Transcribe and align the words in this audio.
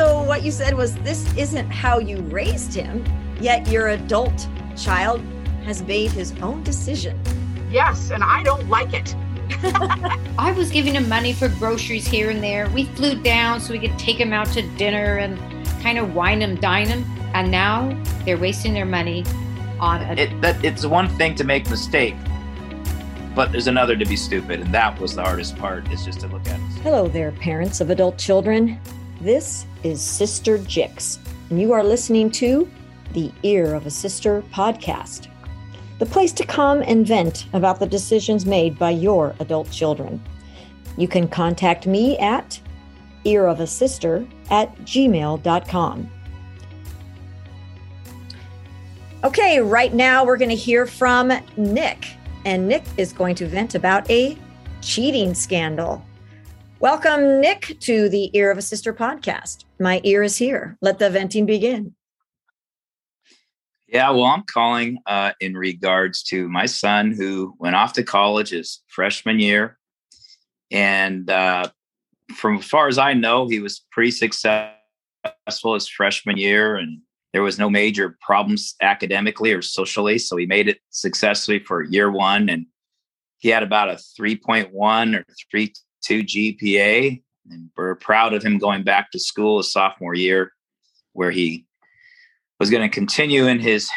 So, 0.00 0.22
what 0.22 0.42
you 0.42 0.50
said 0.50 0.72
was 0.72 0.94
this 1.00 1.30
isn't 1.36 1.68
how 1.68 1.98
you 1.98 2.22
raised 2.32 2.72
him, 2.72 3.04
yet 3.38 3.68
your 3.68 3.88
adult 3.88 4.48
child 4.74 5.20
has 5.66 5.82
made 5.82 6.10
his 6.10 6.32
own 6.40 6.62
decision. 6.62 7.20
Yes, 7.70 8.10
and 8.10 8.24
I 8.24 8.42
don't 8.42 8.66
like 8.70 8.94
it. 8.94 9.14
I 10.38 10.54
was 10.56 10.70
giving 10.70 10.94
him 10.94 11.06
money 11.06 11.34
for 11.34 11.50
groceries 11.50 12.06
here 12.06 12.30
and 12.30 12.42
there. 12.42 12.66
We 12.70 12.84
flew 12.84 13.14
down 13.22 13.60
so 13.60 13.74
we 13.74 13.78
could 13.78 13.98
take 13.98 14.18
him 14.18 14.32
out 14.32 14.46
to 14.52 14.62
dinner 14.78 15.18
and 15.18 15.38
kind 15.82 15.98
of 15.98 16.14
wine 16.14 16.40
him, 16.40 16.56
dine 16.56 16.88
him. 16.88 17.04
And 17.34 17.50
now 17.50 17.94
they're 18.24 18.38
wasting 18.38 18.72
their 18.72 18.86
money 18.86 19.26
on 19.80 20.00
a. 20.00 20.14
It, 20.14 20.40
that, 20.40 20.64
it's 20.64 20.86
one 20.86 21.10
thing 21.18 21.34
to 21.34 21.44
make 21.44 21.68
mistake, 21.68 22.16
but 23.34 23.52
there's 23.52 23.66
another 23.66 23.96
to 23.96 24.06
be 24.06 24.16
stupid. 24.16 24.60
And 24.60 24.72
that 24.72 24.98
was 24.98 25.14
the 25.14 25.22
hardest 25.22 25.58
part, 25.58 25.92
is 25.92 26.06
just 26.06 26.20
to 26.20 26.26
look 26.28 26.48
at 26.48 26.58
it. 26.58 26.80
Hello 26.82 27.06
there, 27.06 27.32
parents 27.32 27.82
of 27.82 27.90
adult 27.90 28.16
children. 28.16 28.80
This 29.20 29.66
is 29.82 30.00
Sister 30.00 30.56
Gix, 30.56 31.18
and 31.50 31.60
you 31.60 31.72
are 31.72 31.84
listening 31.84 32.30
to 32.30 32.66
the 33.12 33.30
Ear 33.42 33.74
of 33.74 33.84
a 33.84 33.90
Sister 33.90 34.42
podcast, 34.50 35.28
the 35.98 36.06
place 36.06 36.32
to 36.32 36.46
come 36.46 36.80
and 36.80 37.06
vent 37.06 37.44
about 37.52 37.78
the 37.78 37.86
decisions 37.86 38.46
made 38.46 38.78
by 38.78 38.88
your 38.88 39.34
adult 39.38 39.70
children. 39.70 40.22
You 40.96 41.06
can 41.06 41.28
contact 41.28 41.86
me 41.86 42.16
at 42.16 42.58
earofasister 43.26 44.26
at 44.50 44.74
gmail.com. 44.86 46.10
Okay, 49.22 49.60
right 49.60 49.92
now 49.92 50.24
we're 50.24 50.38
going 50.38 50.48
to 50.48 50.56
hear 50.56 50.86
from 50.86 51.30
Nick, 51.58 52.06
and 52.46 52.66
Nick 52.66 52.84
is 52.96 53.12
going 53.12 53.34
to 53.34 53.46
vent 53.46 53.74
about 53.74 54.10
a 54.10 54.38
cheating 54.80 55.34
scandal. 55.34 56.02
Welcome, 56.80 57.42
Nick, 57.42 57.76
to 57.80 58.08
the 58.08 58.30
Ear 58.34 58.50
of 58.50 58.56
a 58.56 58.62
Sister 58.62 58.94
podcast. 58.94 59.66
My 59.78 60.00
ear 60.02 60.22
is 60.22 60.38
here. 60.38 60.78
Let 60.80 60.98
the 60.98 61.10
venting 61.10 61.44
begin. 61.44 61.94
Yeah, 63.86 64.08
well, 64.12 64.24
I'm 64.24 64.44
calling 64.44 64.96
uh, 65.04 65.32
in 65.40 65.58
regards 65.58 66.22
to 66.24 66.48
my 66.48 66.64
son 66.64 67.12
who 67.12 67.54
went 67.58 67.76
off 67.76 67.92
to 67.94 68.02
college 68.02 68.48
his 68.48 68.80
freshman 68.88 69.40
year. 69.40 69.78
And 70.70 71.28
uh, 71.28 71.68
from 72.34 72.56
as 72.56 72.64
far 72.64 72.88
as 72.88 72.96
I 72.96 73.12
know, 73.12 73.46
he 73.46 73.60
was 73.60 73.84
pretty 73.92 74.12
successful 74.12 75.74
his 75.74 75.86
freshman 75.86 76.38
year, 76.38 76.76
and 76.76 77.02
there 77.34 77.42
was 77.42 77.58
no 77.58 77.68
major 77.68 78.16
problems 78.22 78.74
academically 78.80 79.52
or 79.52 79.60
socially. 79.60 80.16
So 80.16 80.38
he 80.38 80.46
made 80.46 80.66
it 80.66 80.78
successfully 80.88 81.58
for 81.58 81.82
year 81.82 82.10
one, 82.10 82.48
and 82.48 82.64
he 83.36 83.50
had 83.50 83.62
about 83.62 83.90
a 83.90 84.00
3.1 84.18 85.18
or 85.18 85.26
3 85.50 85.74
two 86.02 86.22
GPA. 86.22 87.22
And 87.50 87.70
we're 87.76 87.94
proud 87.96 88.32
of 88.34 88.42
him 88.42 88.58
going 88.58 88.82
back 88.84 89.10
to 89.10 89.18
school 89.18 89.58
his 89.58 89.72
sophomore 89.72 90.14
year, 90.14 90.52
where 91.12 91.30
he 91.30 91.66
was 92.58 92.70
going 92.70 92.88
to 92.88 92.94
continue 92.94 93.46
in 93.46 93.58
his 93.58 93.90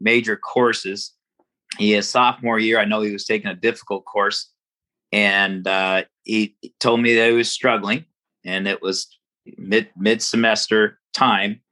major 0.00 0.36
courses. 0.36 1.12
He 1.78 1.94
is 1.94 2.08
sophomore 2.08 2.58
year. 2.58 2.78
I 2.78 2.84
know 2.84 3.00
he 3.00 3.12
was 3.12 3.24
taking 3.24 3.50
a 3.50 3.54
difficult 3.54 4.04
course, 4.04 4.50
and 5.10 5.66
uh, 5.66 6.04
he 6.24 6.54
told 6.80 7.00
me 7.00 7.14
that 7.14 7.30
he 7.30 7.36
was 7.36 7.50
struggling, 7.50 8.04
and 8.44 8.68
it 8.68 8.82
was 8.82 9.08
mid 9.56 9.88
mid 9.96 10.20
semester 10.20 11.00
time, 11.14 11.62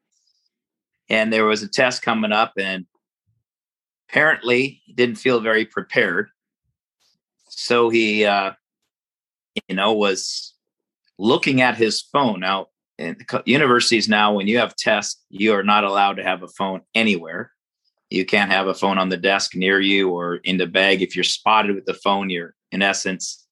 and 1.09 1.33
there 1.33 1.45
was 1.45 1.63
a 1.63 1.69
test 1.69 2.03
coming 2.03 2.33
up, 2.33 2.55
and 2.59 2.87
apparently 4.09 4.81
he 4.85 4.95
didn't 4.95 5.17
feel 5.17 5.41
very 5.41 5.67
prepared. 5.67 6.31
So 7.49 7.91
he 7.91 8.25
uh, 8.25 8.53
you 9.69 9.77
know, 9.77 9.93
was 9.93 10.55
looking 11.19 11.61
at 11.61 11.77
his 11.77 12.01
phone. 12.01 12.41
Now, 12.41 12.69
in 12.99 13.17
universities 13.47 14.09
now, 14.09 14.35
when 14.35 14.47
you 14.47 14.59
have 14.59 14.77
tests, 14.77 15.23
you 15.31 15.55
are 15.55 15.63
not 15.63 15.85
allowed 15.85 16.17
to 16.17 16.25
have 16.25 16.43
a 16.43 16.49
phone 16.49 16.83
anywhere. 16.95 17.53
You 18.11 18.27
can't 18.27 18.51
have 18.51 18.67
a 18.67 18.75
phone 18.75 18.99
on 18.99 19.09
the 19.09 19.17
desk 19.17 19.55
near 19.55 19.81
you 19.81 20.11
or 20.11 20.37
in 20.37 20.57
the 20.57 20.67
bag. 20.67 21.01
If 21.01 21.15
you're 21.15 21.25
spotted 21.25 21.75
with 21.75 21.87
the 21.87 21.95
phone, 21.95 22.29
you're 22.29 22.55
in 22.73 22.83
essence 22.83 23.47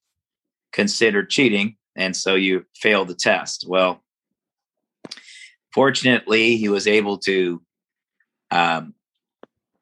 considered 0.73 1.31
cheating. 1.31 1.77
And 1.97 2.15
so 2.15 2.35
you 2.35 2.67
fail 2.77 3.05
the 3.05 3.15
test. 3.15 3.65
Well, 3.67 4.03
fortunately, 5.73 6.57
he 6.57 6.69
was 6.69 6.87
able 6.87 7.19
to 7.19 7.63
um, 8.51 8.95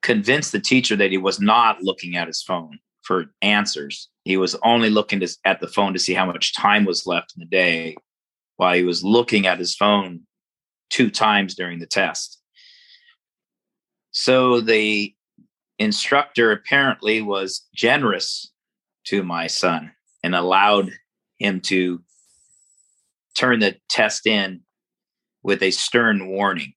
convince 0.03 0.51
the 0.51 0.61
teacher 0.61 0.97
that 0.97 1.11
he 1.11 1.19
was 1.19 1.41
not 1.41 1.83
looking 1.83 2.17
at 2.17 2.29
his 2.29 2.43
phone 2.43 2.79
for 3.03 3.27
answers. 3.43 4.09
He 4.27 4.37
was 4.37 4.57
only 4.65 4.91
looking 4.91 5.21
to, 5.21 5.29
at 5.45 5.61
the 5.61 5.69
phone 5.69 5.93
to 5.93 6.01
see 6.01 6.13
how 6.13 6.27
much 6.27 6.53
time 6.53 6.85
was 6.85 7.07
left 7.07 7.35
in 7.37 7.41
the 7.41 7.47
day 7.47 7.95
while 8.57 8.75
he 8.75 8.83
was 8.83 9.05
looking 9.05 9.47
at 9.47 9.61
his 9.61 9.77
phone 9.77 10.23
two 10.91 11.11
times 11.11 11.55
during 11.55 11.79
the 11.79 11.87
test. 11.87 12.43
So 14.11 14.61
the 14.61 15.15
instructor 15.79 16.51
apparently 16.51 17.23
was 17.23 17.69
generous 17.73 18.51
to 19.05 19.23
my 19.23 19.47
son 19.47 19.93
and 20.25 20.35
allowed 20.35 20.91
him 21.39 21.61
to 21.61 22.03
turn 23.37 23.61
the 23.61 23.77
test 23.89 24.27
in 24.27 24.63
with 25.45 25.63
a 25.63 25.71
stern 25.71 26.27
warning. 26.27 26.73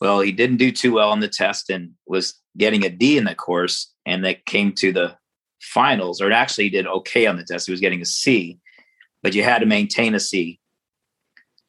Well, 0.00 0.20
he 0.20 0.30
didn't 0.30 0.58
do 0.58 0.70
too 0.70 0.92
well 0.92 1.10
on 1.10 1.18
the 1.18 1.26
test 1.26 1.68
and 1.68 1.94
was 2.06 2.40
getting 2.56 2.84
a 2.84 2.90
D 2.90 3.18
in 3.18 3.24
the 3.24 3.34
course 3.34 3.92
and 4.06 4.24
that 4.24 4.46
came 4.46 4.70
to 4.74 4.92
the 4.92 5.17
finals, 5.60 6.20
or 6.20 6.30
it 6.30 6.34
actually 6.34 6.70
did 6.70 6.86
okay 6.86 7.26
on 7.26 7.36
the 7.36 7.44
test. 7.44 7.66
He 7.66 7.72
was 7.72 7.80
getting 7.80 8.02
a 8.02 8.06
C, 8.06 8.58
but 9.22 9.34
you 9.34 9.42
had 9.42 9.58
to 9.58 9.66
maintain 9.66 10.14
a 10.14 10.20
C. 10.20 10.60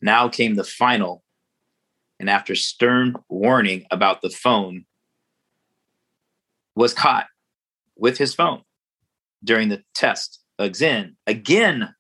Now 0.02 0.30
came 0.30 0.56
the 0.56 0.64
final, 0.64 1.24
and 2.20 2.30
after 2.30 2.56
stern 2.56 3.16
warning 3.28 3.86
about 3.92 4.22
the 4.22 4.30
phone, 4.30 4.86
was 6.76 6.94
caught 6.94 7.28
with 7.98 8.18
his 8.18 8.34
phone 8.34 8.64
during 9.44 9.70
the 9.70 9.84
test. 9.94 10.40
Again, 10.58 11.18
again, 11.28 11.94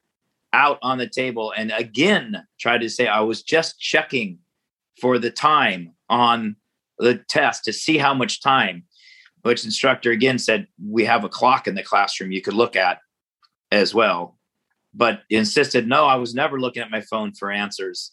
out 0.53 0.79
on 0.81 0.97
the 0.97 1.09
table, 1.09 1.53
and 1.55 1.71
again 1.71 2.47
tried 2.59 2.81
to 2.81 2.89
say, 2.89 3.07
"I 3.07 3.19
was 3.19 3.43
just 3.43 3.79
checking 3.79 4.39
for 4.99 5.19
the 5.19 5.31
time 5.31 5.95
on 6.09 6.55
the 6.97 7.15
test 7.15 7.63
to 7.65 7.73
see 7.73 7.97
how 7.97 8.13
much 8.13 8.41
time." 8.41 8.85
Which 9.41 9.65
instructor 9.65 10.11
again 10.11 10.37
said 10.37 10.67
we 10.83 11.05
have 11.05 11.23
a 11.23 11.29
clock 11.29 11.67
in 11.67 11.75
the 11.75 11.83
classroom 11.83 12.31
you 12.31 12.41
could 12.41 12.53
look 12.53 12.75
at 12.75 12.99
as 13.71 13.93
well 13.93 14.37
but 14.93 15.21
insisted 15.29 15.87
no 15.87 16.05
i 16.05 16.15
was 16.15 16.33
never 16.33 16.59
looking 16.59 16.81
at 16.81 16.91
my 16.91 17.01
phone 17.01 17.33
for 17.33 17.51
answers. 17.51 18.11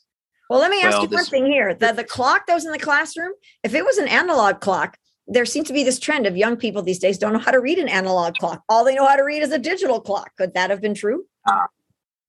Well 0.48 0.60
let 0.60 0.70
me 0.70 0.80
ask 0.80 0.98
well, 0.98 1.02
you 1.02 1.08
one 1.08 1.24
thing 1.24 1.46
here. 1.46 1.74
The, 1.74 1.92
the 1.92 2.04
clock 2.04 2.46
that 2.46 2.54
was 2.54 2.64
in 2.64 2.70
the 2.70 2.78
classroom 2.78 3.32
if 3.64 3.74
it 3.74 3.84
was 3.84 3.98
an 3.98 4.06
analog 4.06 4.60
clock 4.60 4.96
there 5.28 5.44
seems 5.44 5.66
to 5.66 5.72
be 5.72 5.82
this 5.82 5.98
trend 5.98 6.26
of 6.26 6.36
young 6.36 6.56
people 6.56 6.82
these 6.82 7.00
days 7.00 7.18
don't 7.18 7.32
know 7.32 7.38
how 7.40 7.50
to 7.50 7.60
read 7.60 7.78
an 7.78 7.88
analog 7.88 8.34
clock. 8.36 8.62
All 8.68 8.84
they 8.84 8.94
know 8.94 9.06
how 9.06 9.16
to 9.16 9.24
read 9.24 9.42
is 9.42 9.50
a 9.50 9.58
digital 9.58 10.00
clock. 10.00 10.30
Could 10.38 10.54
that 10.54 10.70
have 10.70 10.80
been 10.80 10.94
true? 10.94 11.24
Uh, 11.44 11.66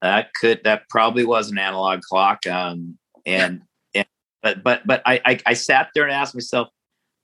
that 0.02 0.30
could 0.40 0.62
that 0.64 0.88
probably 0.88 1.24
was 1.24 1.50
an 1.50 1.58
analog 1.58 2.00
clock 2.02 2.46
um, 2.46 2.98
and, 3.26 3.62
and 3.94 4.06
but 4.42 4.62
but 4.62 4.86
but 4.86 5.02
I, 5.04 5.20
I 5.24 5.40
i 5.46 5.54
sat 5.54 5.88
there 5.94 6.04
and 6.04 6.12
asked 6.12 6.34
myself 6.34 6.68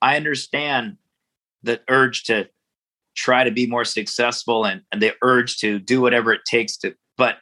i 0.03 0.17
understand 0.17 0.97
the 1.65 1.81
urge 1.89 2.25
to 2.25 2.49
try 3.17 3.45
to 3.45 3.51
be 3.51 3.67
more 3.67 3.85
successful 3.85 4.65
and, 4.65 4.83
and 4.93 5.01
the 5.01 5.15
urge 5.23 5.59
to 5.59 5.79
do 5.79 6.01
whatever 6.01 6.33
it 6.33 6.43
takes 6.45 6.77
to 6.77 6.95
but 7.17 7.37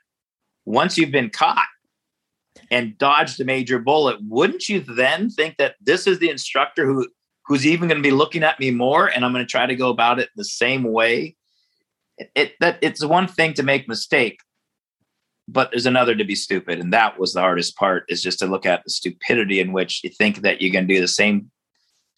once 0.65 0.97
you've 0.97 1.11
been 1.11 1.31
caught 1.31 1.67
and 2.71 2.97
dodged 2.99 3.41
a 3.41 3.45
major 3.45 3.79
bullet 3.79 4.19
wouldn't 4.23 4.69
you 4.69 4.81
then 4.81 5.29
think 5.31 5.57
that 5.57 5.75
this 5.81 6.07
is 6.07 6.19
the 6.19 6.31
instructor 6.31 6.87
who 6.87 7.07
who's 7.47 7.67
even 7.67 7.89
going 7.89 8.01
to 8.01 8.09
be 8.09 8.15
looking 8.15 8.43
at 8.43 8.61
me 8.61 8.71
more 8.71 9.09
and 9.09 9.25
i'm 9.25 9.33
going 9.33 9.45
to 9.45 9.51
try 9.51 9.67
to 9.67 9.77
go 9.77 9.89
about 9.89 10.19
it 10.19 10.29
the 10.37 10.45
same 10.45 10.85
way? 10.85 11.37
It, 12.19 12.31
it 12.35 12.53
that 12.61 12.79
it's 12.83 13.05
one 13.05 13.27
thing 13.27 13.55
to 13.55 13.63
make 13.63 13.89
mistake 13.89 14.39
but 15.49 15.71
there's 15.71 15.87
another 15.87 16.15
to 16.15 16.25
be 16.25 16.35
stupid 16.35 16.79
and 16.79 16.93
that 16.93 17.19
was 17.19 17.33
the 17.33 17.41
hardest 17.41 17.77
part 17.77 18.05
is 18.09 18.23
just 18.23 18.39
to 18.41 18.47
look 18.47 18.67
at 18.67 18.85
the 18.85 18.91
stupidity 18.91 19.61
in 19.61 19.73
which 19.73 20.05
you 20.05 20.11
think 20.11 20.43
that 20.43 20.61
you're 20.61 20.73
going 20.73 20.87
to 20.87 20.95
do 20.95 21.01
the 21.01 21.09
same 21.09 21.51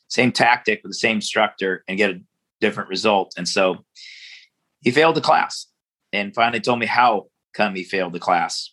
same 0.09 0.33
tactic 0.33 0.83
with 0.83 0.91
the 0.91 0.97
same 0.97 1.17
instructor 1.17 1.85
and 1.89 1.99
get 1.99 2.11
a 2.11 2.21
different 2.61 2.89
result. 2.89 3.35
And 3.37 3.49
so 3.49 3.85
he 4.81 4.91
failed 4.91 5.17
the 5.17 5.21
class 5.21 5.67
and 6.12 6.35
finally 6.35 6.61
told 6.61 6.79
me 6.79 6.87
how 6.87 7.27
come 7.55 7.75
he 7.75 7.85
failed 7.85 8.12
the 8.12 8.21
class 8.21 8.73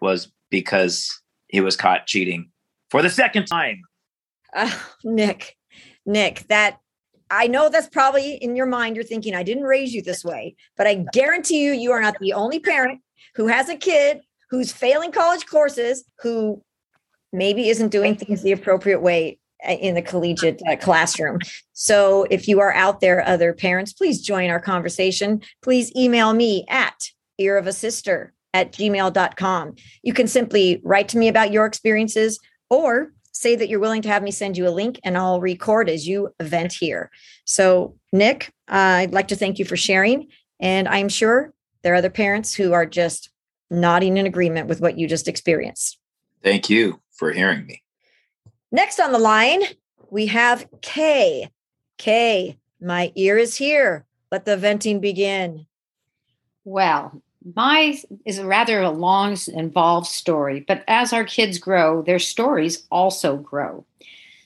was 0.00 0.32
because 0.50 1.20
he 1.48 1.60
was 1.60 1.76
caught 1.76 2.06
cheating 2.06 2.50
for 2.90 3.02
the 3.02 3.10
second 3.10 3.46
time. 3.46 3.82
Uh, 4.54 4.70
Nick, 5.04 5.56
Nick, 6.06 6.46
that 6.48 6.78
I 7.30 7.46
know 7.46 7.68
that's 7.68 7.88
probably 7.88 8.34
in 8.34 8.54
your 8.54 8.66
mind. 8.66 8.96
You're 8.96 9.04
thinking, 9.04 9.34
I 9.34 9.42
didn't 9.42 9.64
raise 9.64 9.94
you 9.94 10.02
this 10.02 10.24
way, 10.24 10.54
but 10.76 10.86
I 10.86 11.04
guarantee 11.12 11.64
you, 11.64 11.72
you 11.72 11.92
are 11.92 12.00
not 12.00 12.18
the 12.20 12.32
only 12.32 12.60
parent 12.60 13.00
who 13.34 13.46
has 13.46 13.68
a 13.68 13.76
kid 13.76 14.20
who's 14.50 14.72
failing 14.72 15.10
college 15.10 15.46
courses 15.46 16.04
who 16.20 16.62
maybe 17.32 17.68
isn't 17.68 17.88
doing 17.88 18.14
things 18.14 18.42
the 18.42 18.52
appropriate 18.52 19.00
way 19.00 19.38
in 19.68 19.94
the 19.94 20.02
collegiate 20.02 20.60
uh, 20.68 20.76
classroom. 20.76 21.38
So 21.72 22.26
if 22.30 22.48
you 22.48 22.60
are 22.60 22.72
out 22.72 23.00
there, 23.00 23.26
other 23.26 23.52
parents, 23.52 23.92
please 23.92 24.20
join 24.20 24.50
our 24.50 24.60
conversation. 24.60 25.42
Please 25.62 25.94
email 25.96 26.32
me 26.34 26.64
at 26.68 27.10
ear 27.38 27.56
of 27.56 27.66
a 27.66 27.72
sister 27.72 28.32
at 28.52 28.72
gmail.com. 28.72 29.74
You 30.02 30.12
can 30.12 30.28
simply 30.28 30.80
write 30.84 31.08
to 31.08 31.18
me 31.18 31.28
about 31.28 31.52
your 31.52 31.66
experiences 31.66 32.38
or 32.70 33.12
say 33.32 33.56
that 33.56 33.68
you're 33.68 33.80
willing 33.80 34.02
to 34.02 34.08
have 34.08 34.22
me 34.22 34.30
send 34.30 34.56
you 34.56 34.66
a 34.66 34.70
link 34.70 35.00
and 35.04 35.18
I'll 35.18 35.40
record 35.40 35.90
as 35.90 36.06
you 36.06 36.30
vent 36.40 36.72
here. 36.72 37.10
So, 37.44 37.96
Nick, 38.12 38.52
uh, 38.70 39.02
I'd 39.02 39.12
like 39.12 39.28
to 39.28 39.36
thank 39.36 39.58
you 39.58 39.64
for 39.64 39.76
sharing. 39.76 40.28
And 40.60 40.88
I'm 40.88 41.08
sure 41.08 41.52
there 41.82 41.92
are 41.92 41.96
other 41.96 42.10
parents 42.10 42.54
who 42.54 42.72
are 42.72 42.86
just 42.86 43.30
nodding 43.70 44.16
in 44.16 44.26
agreement 44.26 44.68
with 44.68 44.80
what 44.80 44.96
you 44.96 45.08
just 45.08 45.28
experienced. 45.28 45.98
Thank 46.42 46.70
you 46.70 47.00
for 47.12 47.32
hearing 47.32 47.66
me. 47.66 47.83
Next 48.74 48.98
on 48.98 49.12
the 49.12 49.20
line, 49.20 49.62
we 50.10 50.26
have 50.26 50.66
Kay. 50.82 51.48
Kay, 51.96 52.58
my 52.80 53.12
ear 53.14 53.38
is 53.38 53.54
here. 53.54 54.04
Let 54.32 54.46
the 54.46 54.56
venting 54.56 54.98
begin. 54.98 55.66
Well, 56.64 57.22
my 57.54 57.96
is 58.24 58.40
rather 58.40 58.82
a 58.82 58.90
long, 58.90 59.36
involved 59.46 60.08
story, 60.08 60.64
but 60.66 60.82
as 60.88 61.12
our 61.12 61.22
kids 61.22 61.58
grow, 61.58 62.02
their 62.02 62.18
stories 62.18 62.84
also 62.90 63.36
grow. 63.36 63.86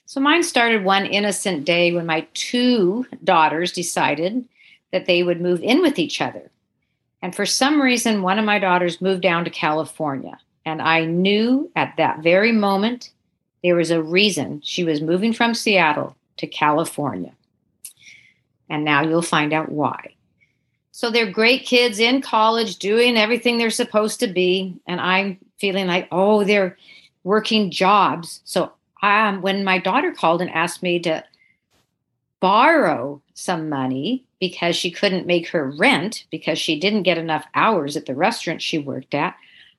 So 0.04 0.20
mine 0.20 0.42
started 0.42 0.84
one 0.84 1.06
innocent 1.06 1.64
day 1.64 1.94
when 1.94 2.04
my 2.04 2.26
two 2.34 3.06
daughters 3.24 3.72
decided 3.72 4.46
that 4.92 5.06
they 5.06 5.22
would 5.22 5.40
move 5.40 5.62
in 5.62 5.80
with 5.80 5.98
each 5.98 6.20
other. 6.20 6.50
And 7.22 7.34
for 7.34 7.46
some 7.46 7.80
reason, 7.80 8.20
one 8.20 8.38
of 8.38 8.44
my 8.44 8.58
daughters 8.58 9.00
moved 9.00 9.22
down 9.22 9.46
to 9.46 9.50
California. 9.50 10.38
And 10.66 10.82
I 10.82 11.06
knew 11.06 11.72
at 11.74 11.94
that 11.96 12.22
very 12.22 12.52
moment 12.52 13.08
there 13.62 13.76
was 13.76 13.90
a 13.90 14.02
reason 14.02 14.60
she 14.62 14.84
was 14.84 15.00
moving 15.00 15.32
from 15.32 15.54
Seattle 15.54 16.16
to 16.36 16.46
California. 16.46 17.32
And 18.70 18.84
now 18.84 19.02
you'll 19.02 19.22
find 19.22 19.52
out 19.52 19.70
why. 19.70 20.14
So 20.92 21.10
they're 21.10 21.30
great 21.30 21.64
kids 21.64 21.98
in 21.98 22.22
college 22.22 22.76
doing 22.76 23.16
everything 23.16 23.56
they're 23.56 23.70
supposed 23.70 24.20
to 24.20 24.26
be. 24.26 24.76
And 24.86 25.00
I'm 25.00 25.38
feeling 25.58 25.86
like, 25.86 26.08
oh, 26.10 26.44
they're 26.44 26.76
working 27.24 27.70
jobs. 27.70 28.40
So 28.44 28.72
um, 29.02 29.42
when 29.42 29.64
my 29.64 29.78
daughter 29.78 30.12
called 30.12 30.42
and 30.42 30.50
asked 30.50 30.82
me 30.82 30.98
to 31.00 31.24
borrow 32.40 33.20
some 33.34 33.68
money 33.68 34.24
because 34.40 34.76
she 34.76 34.90
couldn't 34.90 35.26
make 35.26 35.48
her 35.48 35.70
rent 35.70 36.24
because 36.30 36.58
she 36.58 36.78
didn't 36.78 37.02
get 37.02 37.18
enough 37.18 37.44
hours 37.54 37.96
at 37.96 38.06
the 38.06 38.14
restaurant 38.14 38.62
she 38.62 38.78
worked 38.78 39.14
at, 39.14 39.36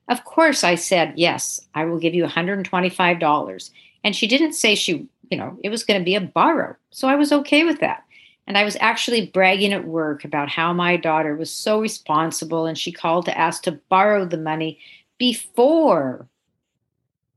of 0.10 0.26
course 0.26 0.64
I 0.64 0.76
said, 0.76 1.14
yes, 1.16 1.62
I 1.76 1.86
will 1.86 2.00
give 2.00 2.16
you 2.16 2.26
$125. 2.26 3.70
And 4.04 4.16
she 4.16 4.28
didn't 4.28 4.54
say 4.54 4.76
she, 4.76 5.08
you 5.30 5.38
know, 5.38 5.58
it 5.64 5.70
was 5.70 5.84
going 5.84 6.00
to 6.00 6.06
be 6.06 6.16
a 6.16 6.22
borrow. 6.22 6.76
So 6.90 7.08
I 7.08 7.16
was 7.16 7.32
okay 7.32 7.64
with 7.64 7.80
that. 7.80 8.04
And 8.48 8.58
I 8.58 8.64
was 8.64 8.76
actually 8.80 9.28
bragging 9.28 9.74
at 9.74 9.86
work 9.86 10.26
about 10.26 10.50
how 10.50 10.74
my 10.74 10.98
daughter 10.98 11.36
was 11.36 11.52
so 11.52 11.80
responsible 11.80 12.66
and 12.66 12.76
she 12.76 12.92
called 12.92 13.26
to 13.26 13.38
ask 13.38 13.62
to 13.64 13.80
borrow 13.90 14.26
the 14.26 14.40
money 14.40 14.80
before 15.20 16.28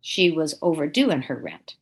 she 0.00 0.30
was 0.30 0.58
overdue 0.62 1.10
in 1.10 1.20
her 1.22 1.36
rent. 1.36 1.76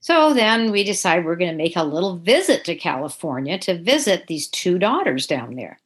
So 0.00 0.34
then 0.34 0.72
we 0.72 0.82
decide 0.82 1.24
we're 1.24 1.36
going 1.36 1.52
to 1.52 1.56
make 1.56 1.76
a 1.76 1.84
little 1.84 2.16
visit 2.16 2.64
to 2.64 2.74
California 2.74 3.56
to 3.60 3.80
visit 3.80 4.26
these 4.26 4.48
two 4.48 4.76
daughters 4.76 5.28
down 5.28 5.54
there. 5.54 5.78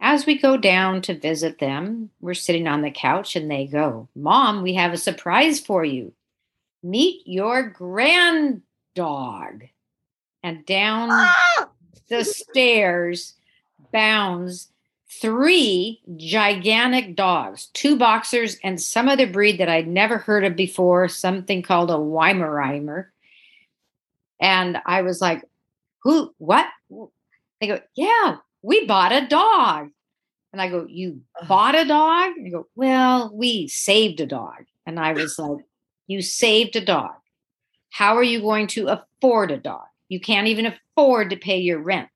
As 0.00 0.26
we 0.26 0.38
go 0.38 0.56
down 0.56 1.00
to 1.02 1.18
visit 1.18 1.58
them, 1.58 2.10
we're 2.20 2.34
sitting 2.34 2.66
on 2.66 2.82
the 2.82 2.90
couch 2.90 3.34
and 3.34 3.50
they 3.50 3.66
go, 3.66 4.08
Mom, 4.14 4.62
we 4.62 4.74
have 4.74 4.92
a 4.92 4.98
surprise 4.98 5.58
for 5.58 5.84
you. 5.84 6.12
Meet 6.82 7.22
your 7.26 7.62
grand 7.68 8.62
dog. 8.94 9.64
And 10.42 10.64
down 10.66 11.08
ah! 11.10 11.68
the 12.08 12.24
stairs 12.24 13.34
bounds 13.92 14.68
three 15.08 16.00
gigantic 16.16 17.16
dogs, 17.16 17.66
two 17.72 17.96
boxers 17.96 18.58
and 18.62 18.80
some 18.80 19.08
other 19.08 19.26
breed 19.26 19.58
that 19.58 19.68
I'd 19.68 19.88
never 19.88 20.18
heard 20.18 20.44
of 20.44 20.56
before, 20.56 21.08
something 21.08 21.62
called 21.62 21.90
a 21.90 21.94
Weimaraner. 21.94 23.06
And 24.40 24.78
I 24.84 25.02
was 25.02 25.20
like, 25.20 25.42
who, 26.02 26.34
what? 26.38 26.66
They 27.60 27.66
go, 27.66 27.80
yeah, 27.94 28.36
we 28.62 28.86
bought 28.86 29.12
a 29.12 29.26
dog. 29.26 29.90
And 30.52 30.62
I 30.62 30.68
go, 30.68 30.86
you 30.88 31.20
bought 31.46 31.74
a 31.74 31.84
dog? 31.84 32.32
And 32.36 32.50
go, 32.50 32.66
well, 32.74 33.30
we 33.34 33.68
saved 33.68 34.20
a 34.20 34.26
dog. 34.26 34.64
And 34.86 34.98
I 34.98 35.12
was 35.12 35.38
like, 35.38 35.64
you 36.06 36.22
saved 36.22 36.76
a 36.76 36.84
dog. 36.84 37.14
How 37.90 38.16
are 38.16 38.22
you 38.22 38.40
going 38.40 38.66
to 38.68 38.88
afford 38.88 39.50
a 39.50 39.58
dog? 39.58 39.86
You 40.08 40.20
can't 40.20 40.46
even 40.46 40.66
afford 40.66 41.30
to 41.30 41.36
pay 41.36 41.58
your 41.58 41.78
rent. 41.78 42.08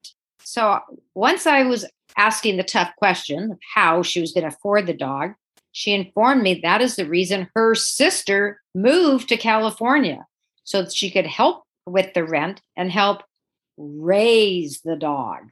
So 0.42 0.80
once 1.14 1.46
I 1.46 1.64
was 1.64 1.86
asking 2.16 2.56
the 2.56 2.62
tough 2.62 2.94
question 2.96 3.52
of 3.52 3.58
how 3.74 4.02
she 4.02 4.20
was 4.20 4.32
going 4.32 4.48
to 4.48 4.56
afford 4.56 4.86
the 4.86 4.94
dog, 4.94 5.34
she 5.72 5.92
informed 5.92 6.42
me 6.42 6.60
that 6.62 6.80
is 6.80 6.96
the 6.96 7.06
reason 7.06 7.48
her 7.54 7.74
sister 7.74 8.60
moved 8.74 9.28
to 9.28 9.36
California 9.36 10.26
so 10.64 10.82
that 10.82 10.92
she 10.92 11.10
could 11.10 11.26
help 11.26 11.64
with 11.86 12.12
the 12.14 12.24
rent 12.24 12.60
and 12.76 12.90
help 12.90 13.22
raise 13.76 14.80
the 14.80 14.96
dog. 14.96 15.50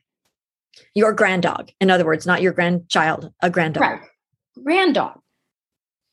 Your 0.94 1.12
grand 1.12 1.42
dog, 1.42 1.70
in 1.80 1.90
other 1.90 2.04
words, 2.04 2.26
not 2.26 2.42
your 2.42 2.52
grandchild, 2.52 3.32
a 3.42 3.50
grand 3.50 3.74
dog. 3.74 3.82
Right. 3.82 4.00
Grand 4.64 4.94
dog. 4.94 5.20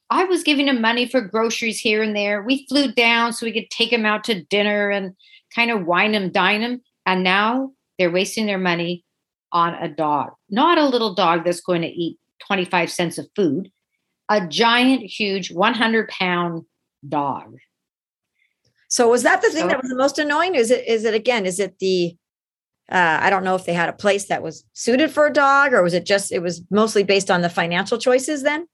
I 0.10 0.26
was 0.26 0.44
giving 0.44 0.68
him 0.68 0.82
money 0.82 1.08
for 1.08 1.22
groceries 1.22 1.80
here 1.80 2.04
and 2.04 2.16
there. 2.16 2.44
We 2.44 2.66
flew 2.68 2.92
down 2.92 3.34
so 3.34 3.46
we 3.46 3.52
could 3.52 3.70
take 3.70 3.92
him 3.92 4.06
out 4.06 4.24
to 4.26 4.44
dinner 4.44 4.90
and 4.90 5.16
kind 5.54 5.72
of 5.72 5.86
wine 5.86 6.14
him, 6.14 6.32
dine 6.32 6.62
him. 6.62 6.82
And 7.06 7.24
now 7.24 7.72
they're 7.98 8.12
wasting 8.12 8.46
their 8.46 8.60
money 8.60 9.04
on 9.52 9.74
a 9.76 9.88
dog, 9.88 10.32
not 10.50 10.78
a 10.78 10.86
little 10.86 11.16
dog 11.16 11.46
that's 11.46 11.62
going 11.62 11.82
to 11.82 11.88
eat 11.88 12.20
25 12.48 12.92
cents 12.92 13.18
of 13.18 13.28
food, 13.36 13.72
a 14.30 14.46
giant, 14.48 15.02
huge 15.02 15.52
100 15.52 16.10
pound 16.10 16.66
dog. 17.08 17.56
So 18.90 19.10
was 19.10 19.24
that 19.24 19.42
the 19.42 19.50
thing 19.50 19.64
so, 19.64 19.68
that 19.70 19.82
was 19.82 19.90
the 19.90 19.98
most 19.98 20.20
annoying? 20.20 20.56
Is 20.56 20.72
it 20.72 20.88
is 20.88 21.06
it 21.06 21.14
again? 21.14 21.46
Is 21.46 21.60
it 21.60 21.80
the 21.80 22.16
uh, 22.92 23.20
I 23.22 23.30
don't 23.30 23.44
know 23.44 23.56
if 23.56 23.66
they 23.66 23.74
had 23.74 23.90
a 23.90 23.94
place 23.94 24.28
that 24.28 24.44
was 24.44 24.64
suited 24.74 25.12
for 25.12 25.26
a 25.26 25.34
dog, 25.34 25.74
or 25.74 25.82
was 25.82 25.94
it 25.94 26.06
just 26.06 26.32
it 26.32 26.42
was 26.42 26.62
mostly 26.70 27.04
based 27.04 27.32
on 27.32 27.42
the 27.42 27.50
financial 27.50 27.98
choices 27.98 28.44
then? 28.44 28.68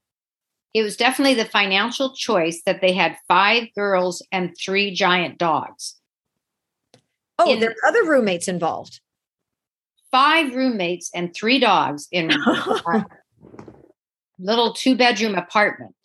It 0.74 0.84
was 0.84 0.98
definitely 0.98 1.36
the 1.36 1.50
financial 1.50 2.14
choice 2.14 2.62
that 2.66 2.82
they 2.82 2.94
had 2.94 3.18
five 3.28 3.68
girls 3.76 4.26
and 4.32 4.56
three 4.58 4.94
giant 4.94 5.38
dogs. 5.38 6.00
Oh, 7.40 7.54
in, 7.54 7.60
there 7.60 7.72
are 7.72 7.90
other 7.90 8.04
roommates 8.06 8.48
involved. 8.48 9.00
Five 10.12 10.56
roommates 10.56 11.10
and 11.14 11.34
three 11.34 11.60
dogs 11.60 12.08
in 12.12 12.32
a 12.32 13.06
little 14.40 14.74
two 14.74 14.96
bedroom 14.96 15.36
apartment. 15.36 15.96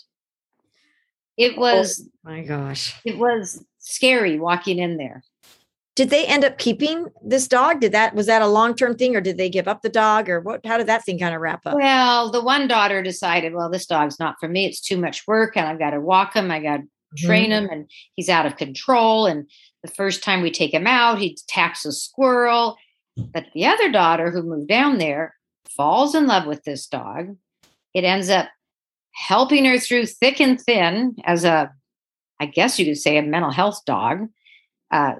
It 1.37 1.55
oh 1.57 1.61
was 1.61 2.05
oh, 2.05 2.31
my 2.31 2.43
gosh. 2.43 2.95
It 3.05 3.19
was 3.19 3.65
scary 3.79 4.39
walking 4.39 4.79
in 4.79 4.97
there. 4.97 5.23
Did 5.97 6.11
they 6.11 6.27
end 6.27 6.45
up 6.45 6.59
keeping 6.59 7.07
this 7.25 7.49
dog? 7.49 7.81
Did 7.81 7.93
that 7.93 8.15
was 8.15 8.27
that 8.27 8.43
a 8.43 8.47
long 8.47 8.77
term 8.77 8.97
thing, 8.97 9.17
or 9.17 9.21
did 9.21 9.39
they 9.39 9.49
give 9.49 9.67
up 9.67 9.81
the 9.83 9.89
dog, 9.89 10.29
or 10.29 10.41
what? 10.41 10.65
How 10.65 10.77
did 10.77 10.87
that 10.87 11.05
thing 11.05 11.19
kind 11.19 11.35
of 11.35 11.41
wrap 11.41 11.67
up? 11.67 11.75
Well, 11.75 12.31
the 12.31 12.45
one 12.45 12.69
daughter 12.69 13.03
decided, 13.03 13.55
well, 13.55 13.71
this 13.71 13.87
dog's 13.87 14.21
not 14.21 14.37
for 14.39 14.47
me. 14.47 14.67
It's 14.67 14.81
too 14.81 14.99
much 14.99 15.27
work, 15.27 15.57
and 15.57 15.67
I've 15.67 15.79
got 15.79 15.91
to 15.91 16.01
walk 16.01 16.35
him. 16.35 16.51
I 16.51 16.61
got 16.61 16.77
to 16.77 16.83
mm-hmm. 16.83 17.27
train 17.27 17.51
him, 17.51 17.69
and 17.71 17.91
he's 18.15 18.29
out 18.29 18.47
of 18.47 18.59
control. 18.59 19.27
And 19.27 19.51
the 19.83 19.91
first 19.91 20.23
time 20.23 20.43
we 20.43 20.51
take 20.51 20.75
him 20.75 20.87
out, 20.87 21.19
he 21.19 21.37
attacks 21.49 21.87
a 21.87 21.93
squirrel. 21.93 22.77
But 23.17 23.47
the 23.55 23.65
other 23.65 23.91
daughter, 23.91 24.31
who 24.31 24.43
moved 24.43 24.69
down 24.69 24.99
there, 24.99 25.35
falls 25.75 26.15
in 26.15 26.27
love 26.27 26.47
with 26.47 26.63
this 26.65 26.87
dog. 26.87 27.37
It 27.95 28.05
ends 28.05 28.29
up 28.29 28.51
helping 29.13 29.65
her 29.65 29.79
through 29.79 30.05
thick 30.07 30.43
and 30.43 30.61
thin 30.61 31.17
as 31.25 31.45
a 31.45 31.73
I 32.39 32.47
guess 32.47 32.79
you 32.79 32.85
could 32.85 32.99
say 32.99 33.17
a 33.17 33.23
mental 33.23 33.51
health 33.51 33.83
dog. 33.87 34.29
Uh, 34.91 35.15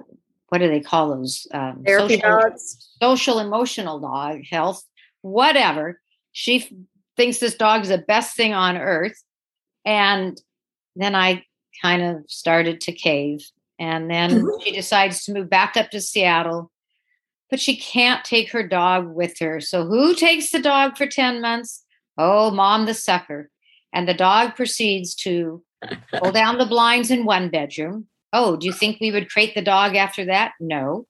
what 0.49 0.59
do 0.59 0.67
they 0.67 0.79
call 0.79 1.09
those? 1.09 1.47
Um, 1.53 1.83
Therapy 1.85 2.15
social, 2.15 2.29
dogs. 2.29 2.89
Social 3.01 3.39
emotional 3.39 3.99
dog 3.99 4.43
health, 4.49 4.83
whatever. 5.21 6.01
She 6.31 6.61
f- 6.61 6.71
thinks 7.15 7.39
this 7.39 7.55
dog 7.55 7.83
is 7.83 7.89
the 7.89 7.97
best 7.97 8.35
thing 8.35 8.53
on 8.53 8.77
earth. 8.77 9.21
And 9.85 10.39
then 10.95 11.15
I 11.15 11.43
kind 11.81 12.01
of 12.01 12.23
started 12.27 12.81
to 12.81 12.91
cave. 12.91 13.45
And 13.79 14.09
then 14.09 14.31
mm-hmm. 14.31 14.63
she 14.63 14.71
decides 14.71 15.25
to 15.25 15.33
move 15.33 15.49
back 15.49 15.77
up 15.77 15.91
to 15.91 16.01
Seattle, 16.01 16.71
but 17.49 17.59
she 17.59 17.75
can't 17.75 18.23
take 18.23 18.51
her 18.51 18.67
dog 18.67 19.13
with 19.13 19.37
her. 19.39 19.59
So 19.59 19.85
who 19.85 20.15
takes 20.15 20.49
the 20.51 20.59
dog 20.59 20.97
for 20.97 21.07
10 21.07 21.41
months? 21.41 21.83
Oh, 22.17 22.51
mom, 22.51 22.85
the 22.85 22.93
sucker. 22.93 23.49
And 23.93 24.07
the 24.07 24.13
dog 24.13 24.55
proceeds 24.55 25.13
to 25.15 25.63
pull 26.13 26.31
down 26.31 26.57
the 26.57 26.65
blinds 26.65 27.11
in 27.11 27.25
one 27.25 27.49
bedroom. 27.49 28.07
Oh, 28.33 28.55
do 28.55 28.67
you 28.67 28.73
think 28.73 28.97
we 28.99 29.11
would 29.11 29.29
crate 29.29 29.55
the 29.55 29.61
dog 29.61 29.95
after 29.95 30.25
that? 30.25 30.53
No. 30.59 31.05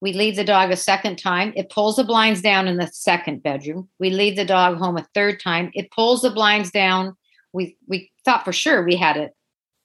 We 0.00 0.12
leave 0.12 0.36
the 0.36 0.44
dog 0.44 0.70
a 0.70 0.76
second 0.76 1.16
time. 1.16 1.52
It 1.56 1.70
pulls 1.70 1.96
the 1.96 2.04
blinds 2.04 2.42
down 2.42 2.68
in 2.68 2.76
the 2.76 2.88
second 2.88 3.42
bedroom. 3.42 3.88
We 3.98 4.10
leave 4.10 4.36
the 4.36 4.44
dog 4.44 4.76
home 4.78 4.96
a 4.96 5.06
third 5.14 5.40
time. 5.40 5.70
It 5.74 5.90
pulls 5.90 6.22
the 6.22 6.30
blinds 6.30 6.70
down. 6.70 7.16
We 7.52 7.76
we 7.88 8.10
thought 8.24 8.44
for 8.44 8.52
sure 8.52 8.84
we 8.84 8.96
had 8.96 9.16
it 9.16 9.32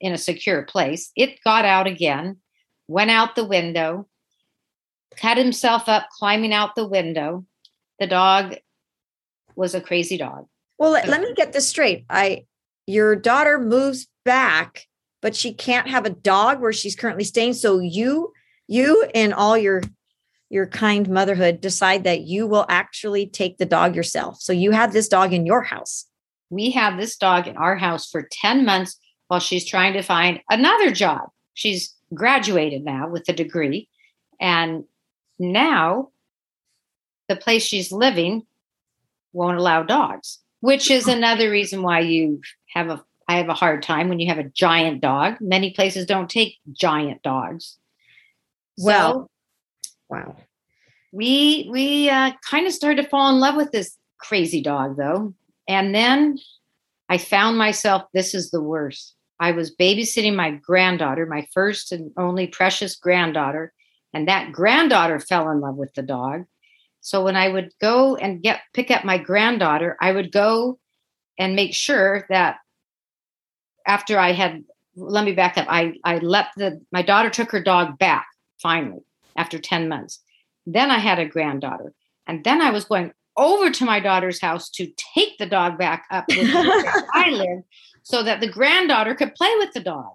in 0.02 0.12
a 0.12 0.18
secure 0.18 0.64
place. 0.64 1.12
It 1.16 1.40
got 1.44 1.64
out 1.64 1.88
again, 1.88 2.38
went 2.88 3.12
out 3.12 3.36
the 3.36 3.46
window, 3.46 4.08
cut 5.16 5.38
himself 5.38 5.88
up 5.88 6.08
climbing 6.18 6.54
out 6.54 6.76
the 6.76 6.88
window. 6.88 7.46
The 8.00 8.08
dog 8.08 8.56
was 9.56 9.76
a 9.76 9.82
crazy 9.82 10.18
dog. 10.18 10.48
Well, 10.78 10.92
let, 10.92 11.08
let 11.08 11.22
me 11.22 11.34
get 11.36 11.54
this 11.54 11.68
straight. 11.68 12.06
I 12.10 12.46
your 12.88 13.16
daughter 13.16 13.60
moves 13.60 14.08
back, 14.26 14.88
but 15.22 15.36
she 15.36 15.54
can't 15.54 15.88
have 15.88 16.06
a 16.06 16.10
dog 16.10 16.60
where 16.60 16.74
she's 16.74 16.96
currently 16.96 17.24
staying. 17.24 17.54
So 17.54 17.80
you 17.80 18.34
you 18.68 19.08
and 19.14 19.34
all 19.34 19.58
your 19.58 19.82
your 20.50 20.68
kind 20.68 21.10
motherhood 21.10 21.62
decide 21.62 22.04
that 22.04 22.22
you 22.22 22.46
will 22.46 22.66
actually 22.68 23.26
take 23.26 23.58
the 23.58 23.66
dog 23.66 23.96
yourself. 23.96 24.42
So 24.42 24.52
you 24.52 24.72
have 24.72 24.92
this 24.92 25.08
dog 25.08 25.32
in 25.32 25.46
your 25.46 25.62
house. 25.62 26.08
We 26.50 26.72
have 26.72 26.98
this 26.98 27.16
dog 27.16 27.48
in 27.48 27.56
our 27.56 27.78
house 27.78 28.10
for 28.10 28.28
10 28.30 28.66
months 28.66 28.98
while 29.30 29.40
she's 29.40 29.66
trying 29.66 29.94
to 29.94 30.02
find 30.02 30.42
another 30.50 30.92
job. 30.92 31.30
She's 31.54 31.96
graduated 32.14 32.84
now 32.84 33.08
with 33.08 33.30
a 33.30 33.34
degree. 33.34 33.88
And 34.42 34.84
now 35.40 36.10
the 37.30 37.38
place 37.38 37.64
she's 37.64 37.94
living 37.94 38.46
won't 39.32 39.58
allow 39.58 39.84
dogs, 39.84 40.40
which 40.60 40.92
is 40.92 41.08
another 41.08 41.50
reason 41.50 41.82
why 41.82 42.02
you 42.02 42.42
have 42.74 42.90
a 42.90 43.02
I 43.28 43.38
have 43.38 43.50
a 43.50 43.54
hard 43.54 43.84
time 43.84 44.10
when 44.10 44.20
you 44.20 44.28
have 44.28 44.40
a 44.40 44.50
giant 44.50 45.02
dog. 45.02 45.38
Many 45.40 45.72
places 45.72 46.06
don't 46.06 46.30
take 46.30 46.58
giant 46.72 47.22
dogs. 47.22 47.78
Well, 48.78 49.30
wow. 50.10 50.36
We 51.12 51.68
we 51.72 52.10
uh, 52.10 52.32
kind 52.50 52.68
of 52.68 52.74
started 52.74 53.04
to 53.04 53.10
fall 53.10 53.30
in 53.30 53.40
love 53.40 53.56
with 53.56 53.72
this 53.72 53.98
crazy 54.18 54.62
dog 54.62 54.98
though. 54.98 55.34
And 55.68 55.94
then 55.94 56.38
I 57.10 57.18
found 57.18 57.58
myself 57.58 58.04
this 58.14 58.34
is 58.34 58.52
the 58.52 58.62
worst. 58.62 59.16
I 59.40 59.52
was 59.52 59.76
babysitting 59.76 60.36
my 60.36 60.52
granddaughter, 60.52 61.26
my 61.26 61.48
first 61.54 61.92
and 61.92 62.12
only 62.16 62.48
precious 62.48 62.96
granddaughter, 62.96 63.74
and 64.14 64.28
that 64.28 64.52
granddaughter 64.52 65.20
fell 65.20 65.50
in 65.50 65.60
love 65.60 65.76
with 65.76 65.94
the 65.94 66.04
dog. 66.04 66.46
So 67.02 67.24
when 67.24 67.36
I 67.36 67.50
would 67.50 67.72
go 67.82 68.16
and 68.16 68.44
get 68.44 68.62
pick 68.74 68.92
up 68.92 69.04
my 69.04 69.18
granddaughter, 69.18 69.98
I 70.00 70.12
would 70.12 70.32
go 70.32 70.80
and 71.40 71.56
make 71.56 71.74
sure 71.74 72.26
that 72.30 72.58
after 73.86 74.20
I 74.20 74.32
had 74.32 74.64
let 74.96 75.24
me 75.24 75.32
back 75.32 75.58
up. 75.58 75.68
I 75.70 75.94
I 76.04 76.18
let 76.18 76.48
the 76.58 76.82
my 76.92 77.02
daughter 77.02 77.30
took 77.30 77.52
her 77.52 77.62
dog 77.62 77.98
back 77.98 78.28
finally 78.62 79.02
after 79.36 79.58
10 79.58 79.88
months. 79.88 80.20
Then 80.66 80.92
I 80.92 81.00
had 81.00 81.20
a 81.20 81.26
granddaughter. 81.26 81.94
And 82.28 82.44
then 82.44 82.62
I 82.62 82.72
was 82.72 82.86
going 82.86 83.12
over 83.38 83.72
to 83.72 83.86
my 83.86 84.00
daughter's 84.00 84.42
house 84.42 84.70
to 84.72 84.92
take 85.16 85.38
the 85.38 85.46
dog 85.46 85.78
back 85.78 86.06
up 86.12 86.26
where 86.30 87.06
I 87.14 87.30
live 87.30 87.64
so 88.04 88.24
that 88.24 88.42
the 88.42 88.48
granddaughter 88.48 89.16
could 89.16 89.36
play 89.36 89.54
with 89.58 89.74
the 89.74 89.82
dog. 89.82 90.14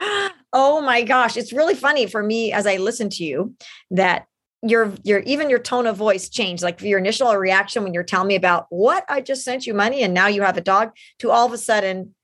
Oh 0.54 0.82
my 0.82 1.00
gosh, 1.00 1.38
it's 1.38 1.50
really 1.50 1.74
funny 1.74 2.06
for 2.06 2.22
me 2.22 2.52
as 2.52 2.66
I 2.66 2.76
listen 2.76 3.08
to 3.08 3.24
you 3.24 3.54
that 3.90 4.26
your 4.62 4.92
your 5.02 5.20
even 5.20 5.48
your 5.48 5.58
tone 5.58 5.86
of 5.86 5.96
voice 5.96 6.28
changed 6.28 6.62
like 6.62 6.82
your 6.82 6.98
initial 6.98 7.34
reaction 7.34 7.82
when 7.82 7.94
you're 7.94 8.02
telling 8.02 8.28
me 8.28 8.34
about 8.34 8.66
what 8.68 9.06
I 9.08 9.22
just 9.22 9.44
sent 9.44 9.66
you 9.66 9.72
money 9.72 10.02
and 10.02 10.12
now 10.12 10.26
you 10.26 10.42
have 10.42 10.58
a 10.58 10.60
dog 10.60 10.90
to 11.20 11.30
all 11.30 11.46
of 11.46 11.54
a 11.54 11.58
sudden 11.58 12.14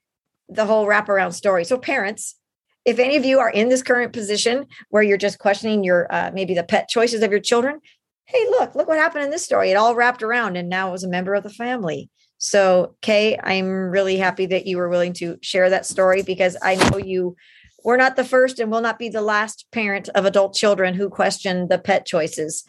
the 0.49 0.65
whole 0.65 0.87
wraparound 0.87 1.33
story. 1.33 1.63
So 1.63 1.77
parents, 1.77 2.35
if 2.85 2.99
any 2.99 3.15
of 3.15 3.25
you 3.25 3.39
are 3.39 3.49
in 3.49 3.69
this 3.69 3.83
current 3.83 4.13
position 4.13 4.65
where 4.89 5.03
you're 5.03 5.17
just 5.17 5.39
questioning 5.39 5.83
your 5.83 6.07
uh, 6.13 6.31
maybe 6.33 6.53
the 6.53 6.63
pet 6.63 6.89
choices 6.89 7.21
of 7.21 7.31
your 7.31 7.39
children, 7.39 7.79
hey, 8.25 8.45
look, 8.49 8.75
look 8.75 8.87
what 8.87 8.97
happened 8.97 9.23
in 9.23 9.31
this 9.31 9.43
story. 9.43 9.71
It 9.71 9.75
all 9.75 9.95
wrapped 9.95 10.23
around 10.23 10.55
and 10.55 10.69
now 10.69 10.89
it 10.89 10.91
was 10.91 11.03
a 11.03 11.09
member 11.09 11.33
of 11.33 11.43
the 11.43 11.49
family. 11.49 12.09
So, 12.37 12.95
Kay, 13.01 13.37
I'm 13.41 13.67
really 13.67 14.17
happy 14.17 14.45
that 14.47 14.65
you 14.65 14.77
were 14.77 14.87
willing 14.87 15.13
to 15.13 15.37
share 15.41 15.69
that 15.69 15.85
story 15.85 16.21
because 16.21 16.55
I 16.61 16.75
know 16.75 16.97
you 16.97 17.35
were 17.83 17.97
not 17.97 18.15
the 18.15 18.23
first 18.23 18.59
and 18.59 18.71
will 18.71 18.81
not 18.81 18.99
be 18.99 19.09
the 19.09 19.21
last 19.21 19.65
parent 19.71 20.09
of 20.09 20.25
adult 20.25 20.53
children 20.53 20.93
who 20.93 21.09
question 21.09 21.67
the 21.67 21.79
pet 21.79 22.05
choices. 22.05 22.63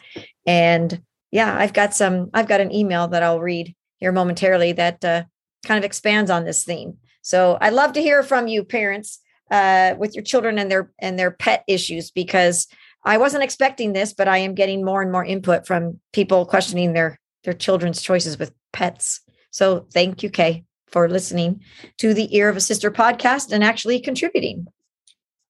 And 0.45 1.01
yeah, 1.31 1.55
I've 1.57 1.73
got 1.73 1.93
some, 1.93 2.29
I've 2.33 2.47
got 2.47 2.59
an 2.61 2.73
email 2.73 3.07
that 3.09 3.23
I'll 3.23 3.39
read 3.39 3.73
here 3.97 4.11
momentarily 4.11 4.73
that 4.73 5.05
uh, 5.05 5.23
kind 5.65 5.77
of 5.77 5.85
expands 5.85 6.29
on 6.29 6.43
this 6.43 6.63
theme. 6.63 6.97
So 7.21 7.57
I'd 7.61 7.73
love 7.73 7.93
to 7.93 8.01
hear 8.01 8.23
from 8.23 8.47
you, 8.47 8.63
parents, 8.63 9.19
uh, 9.49 9.95
with 9.97 10.15
your 10.15 10.23
children 10.23 10.57
and 10.57 10.71
their 10.71 10.91
and 10.99 11.19
their 11.19 11.31
pet 11.31 11.63
issues, 11.67 12.11
because 12.11 12.67
I 13.03 13.17
wasn't 13.17 13.43
expecting 13.43 13.93
this, 13.93 14.13
but 14.13 14.27
I 14.27 14.37
am 14.37 14.55
getting 14.55 14.85
more 14.85 15.01
and 15.01 15.11
more 15.11 15.25
input 15.25 15.67
from 15.67 15.99
people 16.13 16.45
questioning 16.45 16.93
their 16.93 17.19
their 17.43 17.53
children's 17.53 18.01
choices 18.01 18.37
with 18.37 18.53
pets. 18.71 19.21
So 19.49 19.87
thank 19.93 20.23
you, 20.23 20.29
Kay, 20.29 20.63
for 20.87 21.09
listening 21.09 21.61
to 21.97 22.13
the 22.13 22.35
Ear 22.35 22.49
of 22.49 22.57
a 22.57 22.61
Sister 22.61 22.91
podcast 22.91 23.51
and 23.51 23.63
actually 23.63 23.99
contributing. 23.99 24.67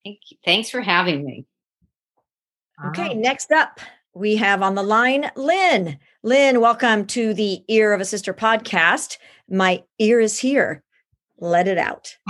Thank 0.04 0.20
you. 0.30 0.38
Thanks 0.44 0.70
for 0.70 0.82
having 0.82 1.24
me. 1.24 1.46
Okay, 2.88 3.14
next 3.14 3.52
up, 3.52 3.80
we 4.16 4.38
have 4.38 4.64
on 4.64 4.74
the 4.74 4.82
line 4.82 5.30
Lynn. 5.36 6.00
Lynn, 6.24 6.60
welcome 6.60 7.06
to 7.08 7.34
the 7.34 7.64
Ear 7.68 7.94
of 7.94 8.02
a 8.02 8.06
Sister 8.06 8.34
podcast. 8.34 9.18
My 9.48 9.84
ear 10.00 10.20
is 10.20 10.40
here. 10.40 10.82
Let 11.42 11.68
it 11.68 11.80
out. 11.80 12.16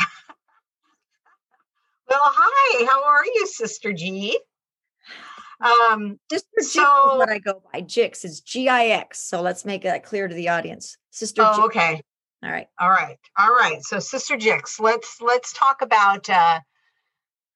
well, 2.09 2.21
hi. 2.23 2.85
How 2.89 3.03
are 3.03 3.25
you, 3.25 3.45
Sister 3.45 3.91
G? 3.91 4.39
Um, 5.59 6.17
Sister 6.31 6.47
so, 6.61 6.81
is 6.81 7.17
what 7.17 7.29
I 7.29 7.39
go 7.39 7.61
by. 7.71 7.81
Gix 7.81 8.23
is 8.23 8.39
G 8.39 8.69
I 8.69 8.85
X. 8.85 9.21
So 9.21 9.41
let's 9.41 9.65
make 9.65 9.83
that 9.83 10.05
clear 10.05 10.29
to 10.29 10.33
the 10.33 10.47
audience. 10.47 10.97
Sister. 11.11 11.41
G. 11.41 11.47
Oh, 11.51 11.65
okay. 11.65 12.01
All 12.41 12.49
right. 12.49 12.67
All 12.79 12.89
right. 12.89 13.19
All 13.37 13.51
right. 13.51 13.83
So, 13.83 13.99
Sister 13.99 14.37
Gix, 14.37 14.79
let's 14.79 15.17
let's 15.19 15.51
talk 15.51 15.81
about 15.81 16.29
uh, 16.29 16.61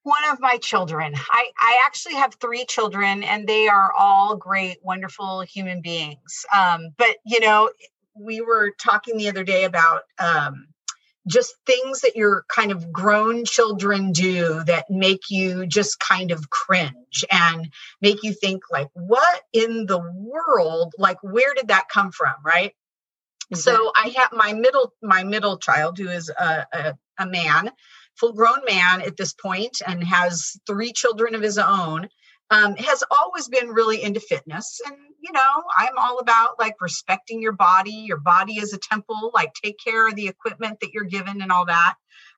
one 0.03 0.29
of 0.29 0.41
my 0.41 0.57
children. 0.57 1.13
I 1.31 1.49
I 1.57 1.81
actually 1.85 2.15
have 2.15 2.35
three 2.35 2.65
children, 2.65 3.23
and 3.23 3.47
they 3.47 3.69
are 3.69 3.93
all 3.97 4.35
great, 4.35 4.77
wonderful 4.83 5.39
human 5.41 5.81
beings. 5.81 6.45
Um, 6.53 6.89
but 6.97 7.15
you 7.25 7.39
know, 7.39 7.71
we 8.13 8.41
were 8.41 8.71
talking 8.77 9.17
the 9.17 9.29
other 9.29 9.45
day 9.45 9.63
about 9.63 10.01
um, 10.19 10.67
just 11.27 11.55
things 11.65 12.01
that 12.01 12.15
your 12.15 12.45
kind 12.49 12.71
of 12.71 12.91
grown 12.91 13.45
children 13.45 14.11
do 14.11 14.63
that 14.65 14.89
make 14.89 15.29
you 15.29 15.65
just 15.65 15.99
kind 15.99 16.31
of 16.31 16.49
cringe 16.49 17.25
and 17.31 17.71
make 18.01 18.21
you 18.23 18.33
think 18.33 18.63
like 18.71 18.89
what 18.93 19.41
in 19.53 19.85
the 19.87 19.99
world? 19.99 20.93
Like 20.97 21.17
where 21.23 21.53
did 21.55 21.69
that 21.69 21.89
come 21.89 22.11
from? 22.11 22.35
Right? 22.43 22.73
Exactly. 23.51 23.85
so 23.85 23.91
i 23.95 24.07
have 24.17 24.31
my 24.33 24.53
middle 24.53 24.91
my 25.03 25.23
middle 25.23 25.57
child 25.57 25.99
who 25.99 26.09
is 26.09 26.29
a, 26.29 26.65
a, 26.73 26.97
a 27.19 27.27
man 27.27 27.69
full 28.15 28.33
grown 28.33 28.59
man 28.67 29.01
at 29.01 29.17
this 29.17 29.33
point 29.33 29.81
and 29.85 30.03
has 30.03 30.57
three 30.65 30.91
children 30.91 31.35
of 31.35 31.43
his 31.43 31.57
own 31.59 32.09
um, 32.51 32.75
has 32.75 33.03
always 33.11 33.47
been 33.47 33.69
really 33.69 34.03
into 34.03 34.19
fitness. 34.19 34.79
And, 34.85 34.95
you 35.19 35.31
know, 35.31 35.63
I'm 35.77 35.97
all 35.97 36.19
about 36.19 36.59
like 36.59 36.75
respecting 36.79 37.41
your 37.41 37.53
body. 37.53 37.91
Your 37.91 38.19
body 38.19 38.53
is 38.53 38.73
a 38.73 38.77
temple, 38.77 39.31
like 39.33 39.53
take 39.53 39.77
care 39.83 40.07
of 40.07 40.15
the 40.15 40.27
equipment 40.27 40.79
that 40.81 40.93
you're 40.93 41.05
given 41.05 41.41
and 41.41 41.51
all 41.51 41.65
that. 41.65 41.95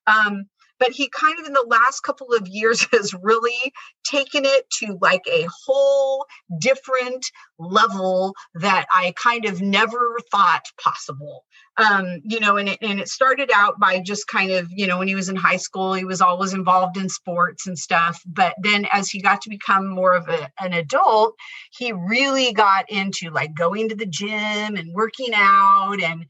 Um, 0.08 0.46
but 0.80 0.92
he 0.92 1.10
kind 1.10 1.40
of 1.40 1.46
in 1.46 1.54
the 1.54 1.66
last 1.68 2.02
couple 2.02 2.34
of 2.34 2.48
years 2.48 2.86
has 2.92 3.14
really 3.14 3.74
taken 4.04 4.46
it 4.46 4.70
to 4.80 4.98
like 5.02 5.24
a 5.28 5.48
whole 5.66 6.26
different 6.60 7.26
level 7.60 8.34
that 8.56 8.86
I 8.94 9.14
kind 9.22 9.46
of 9.46 9.62
never 9.62 10.18
thought 10.32 10.64
possible. 10.82 11.44
Um, 11.78 12.22
you 12.24 12.40
know, 12.40 12.58
and 12.58 12.70
it, 12.70 12.80
and 12.82 13.00
it 13.00 13.08
started 13.08 13.52
out 13.54 13.80
by 13.80 14.00
just 14.00 14.28
kind 14.28 14.52
of, 14.52 14.68
you 14.72 14.88
know, 14.88 14.98
when 14.98 15.08
he 15.08 15.16
was 15.16 15.30
in 15.30 15.36
high 15.36 15.58
school, 15.58 15.94
he 15.94 16.06
was 16.06 16.22
always 16.22 16.54
involved 16.54 16.98
in 16.98 17.08
sports 17.08 17.68
and 17.68 17.78
stuff. 17.78 18.22
But 18.26 18.56
then 18.64 18.88
as 18.92 19.10
he 19.10 19.22
got 19.22 19.42
to 19.42 19.50
become 19.50 19.88
more 19.88 20.14
of 20.14 20.28
a, 20.28 20.50
an 20.60 20.74
adult, 20.74 21.36
he 21.72 21.92
really 21.92 22.52
got 22.54 22.90
into 22.90 23.30
like 23.30 23.54
going 23.54 23.90
to 23.90 23.96
the 23.96 24.08
gym 24.08 24.76
and 24.76 24.94
working 24.94 25.34
out 25.36 26.02
and 26.02 26.26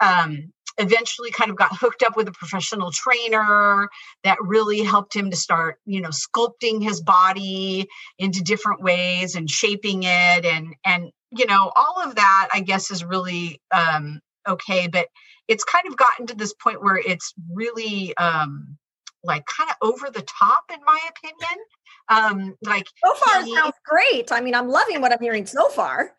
um, 0.00 0.52
eventually 0.78 1.30
kind 1.30 1.50
of 1.50 1.56
got 1.56 1.76
hooked 1.76 2.02
up 2.02 2.16
with 2.16 2.28
a 2.28 2.32
professional 2.32 2.90
trainer 2.90 3.88
that 4.24 4.38
really 4.40 4.82
helped 4.82 5.14
him 5.14 5.30
to 5.30 5.36
start 5.36 5.78
you 5.86 6.00
know 6.00 6.10
sculpting 6.10 6.82
his 6.82 7.00
body 7.00 7.88
into 8.18 8.42
different 8.42 8.82
ways 8.82 9.34
and 9.34 9.50
shaping 9.50 10.02
it 10.02 10.44
and 10.44 10.74
and 10.84 11.10
you 11.30 11.46
know 11.46 11.72
all 11.76 12.02
of 12.02 12.16
that 12.16 12.48
i 12.52 12.60
guess 12.60 12.90
is 12.90 13.04
really 13.04 13.60
um 13.72 14.20
okay 14.48 14.88
but 14.88 15.08
it's 15.48 15.64
kind 15.64 15.86
of 15.86 15.96
gotten 15.96 16.26
to 16.26 16.34
this 16.34 16.54
point 16.54 16.82
where 16.82 16.96
it's 16.96 17.32
really 17.52 18.16
um 18.16 18.76
like 19.24 19.44
kind 19.46 19.70
of 19.70 19.76
over 19.80 20.10
the 20.10 20.22
top 20.22 20.64
in 20.72 20.80
my 20.84 20.98
opinion. 21.08 21.64
Um 22.08 22.56
like 22.62 22.86
so 23.04 23.14
far 23.14 23.42
he, 23.42 23.54
sounds 23.54 23.74
great. 23.84 24.30
I 24.30 24.40
mean 24.40 24.54
i'm 24.54 24.68
loving 24.68 25.00
what 25.00 25.12
i'm 25.12 25.20
hearing 25.20 25.46
so 25.46 25.68
far 25.68 26.12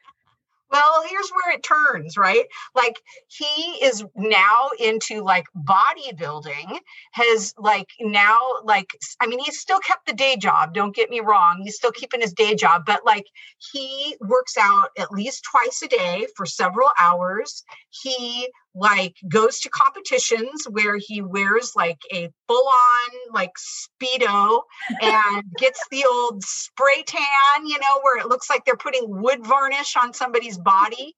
well, 0.71 1.03
here's 1.09 1.29
where 1.29 1.55
it 1.55 1.63
turns, 1.63 2.17
right? 2.17 2.45
Like 2.73 3.01
he 3.27 3.45
is 3.83 4.03
now 4.15 4.69
into 4.79 5.21
like 5.23 5.45
bodybuilding, 5.55 6.77
has 7.13 7.53
like 7.57 7.89
now, 7.99 8.39
like, 8.63 8.89
I 9.21 9.27
mean, 9.27 9.39
he's 9.39 9.59
still 9.59 9.79
kept 9.79 10.05
the 10.05 10.13
day 10.13 10.37
job, 10.37 10.73
don't 10.73 10.95
get 10.95 11.09
me 11.09 11.19
wrong. 11.19 11.61
He's 11.63 11.75
still 11.75 11.91
keeping 11.91 12.21
his 12.21 12.33
day 12.33 12.55
job, 12.55 12.83
but 12.85 13.05
like 13.05 13.25
he 13.71 14.15
works 14.21 14.55
out 14.59 14.89
at 14.97 15.11
least 15.11 15.43
twice 15.49 15.81
a 15.83 15.87
day 15.87 16.27
for 16.35 16.45
several 16.45 16.89
hours. 16.99 17.63
He 17.89 18.49
like 18.75 19.15
goes 19.27 19.59
to 19.61 19.69
competitions 19.69 20.65
where 20.69 20.97
he 20.97 21.21
wears 21.21 21.73
like 21.75 21.99
a 22.13 22.29
full 22.47 22.67
on 22.67 23.33
like 23.33 23.53
speedo 23.57 24.61
and 25.01 25.43
gets 25.57 25.81
the 25.91 26.05
old 26.05 26.43
spray 26.43 27.03
tan 27.05 27.65
you 27.65 27.79
know 27.79 28.01
where 28.01 28.19
it 28.19 28.27
looks 28.27 28.49
like 28.49 28.65
they're 28.65 28.75
putting 28.75 29.21
wood 29.21 29.45
varnish 29.45 29.95
on 29.95 30.13
somebody's 30.13 30.57
body 30.57 31.15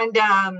and 0.00 0.18
um 0.18 0.58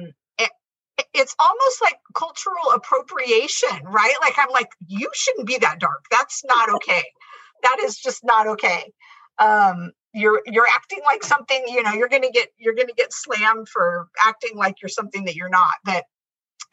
it's 1.13 1.35
almost 1.39 1.83
like 1.83 1.99
cultural 2.15 2.73
appropriation, 2.75 3.85
right? 3.85 4.15
Like 4.21 4.35
I'm 4.39 4.51
like, 4.51 4.69
you 4.87 5.11
shouldn't 5.15 5.47
be 5.47 5.59
that 5.59 5.79
dark. 5.79 6.05
That's 6.11 6.45
not 6.45 6.71
okay. 6.75 7.05
that 7.63 7.79
is 7.83 7.97
just 7.97 8.25
not 8.25 8.47
okay. 8.47 8.93
Um, 9.39 9.93
you're 10.17 10.43
you're 10.47 10.67
acting 10.67 11.01
like 11.05 11.23
something, 11.23 11.63
you 11.69 11.83
know, 11.83 11.93
you're 11.93 12.09
gonna 12.09 12.31
get 12.31 12.49
you're 12.59 12.75
gonna 12.75 12.95
get 12.97 13.13
slammed 13.13 13.69
for 13.69 14.09
acting 14.25 14.57
like 14.57 14.83
you're 14.83 14.89
something 14.89 15.25
that 15.27 15.37
you're 15.37 15.49
not. 15.49 15.75
But 15.85 16.05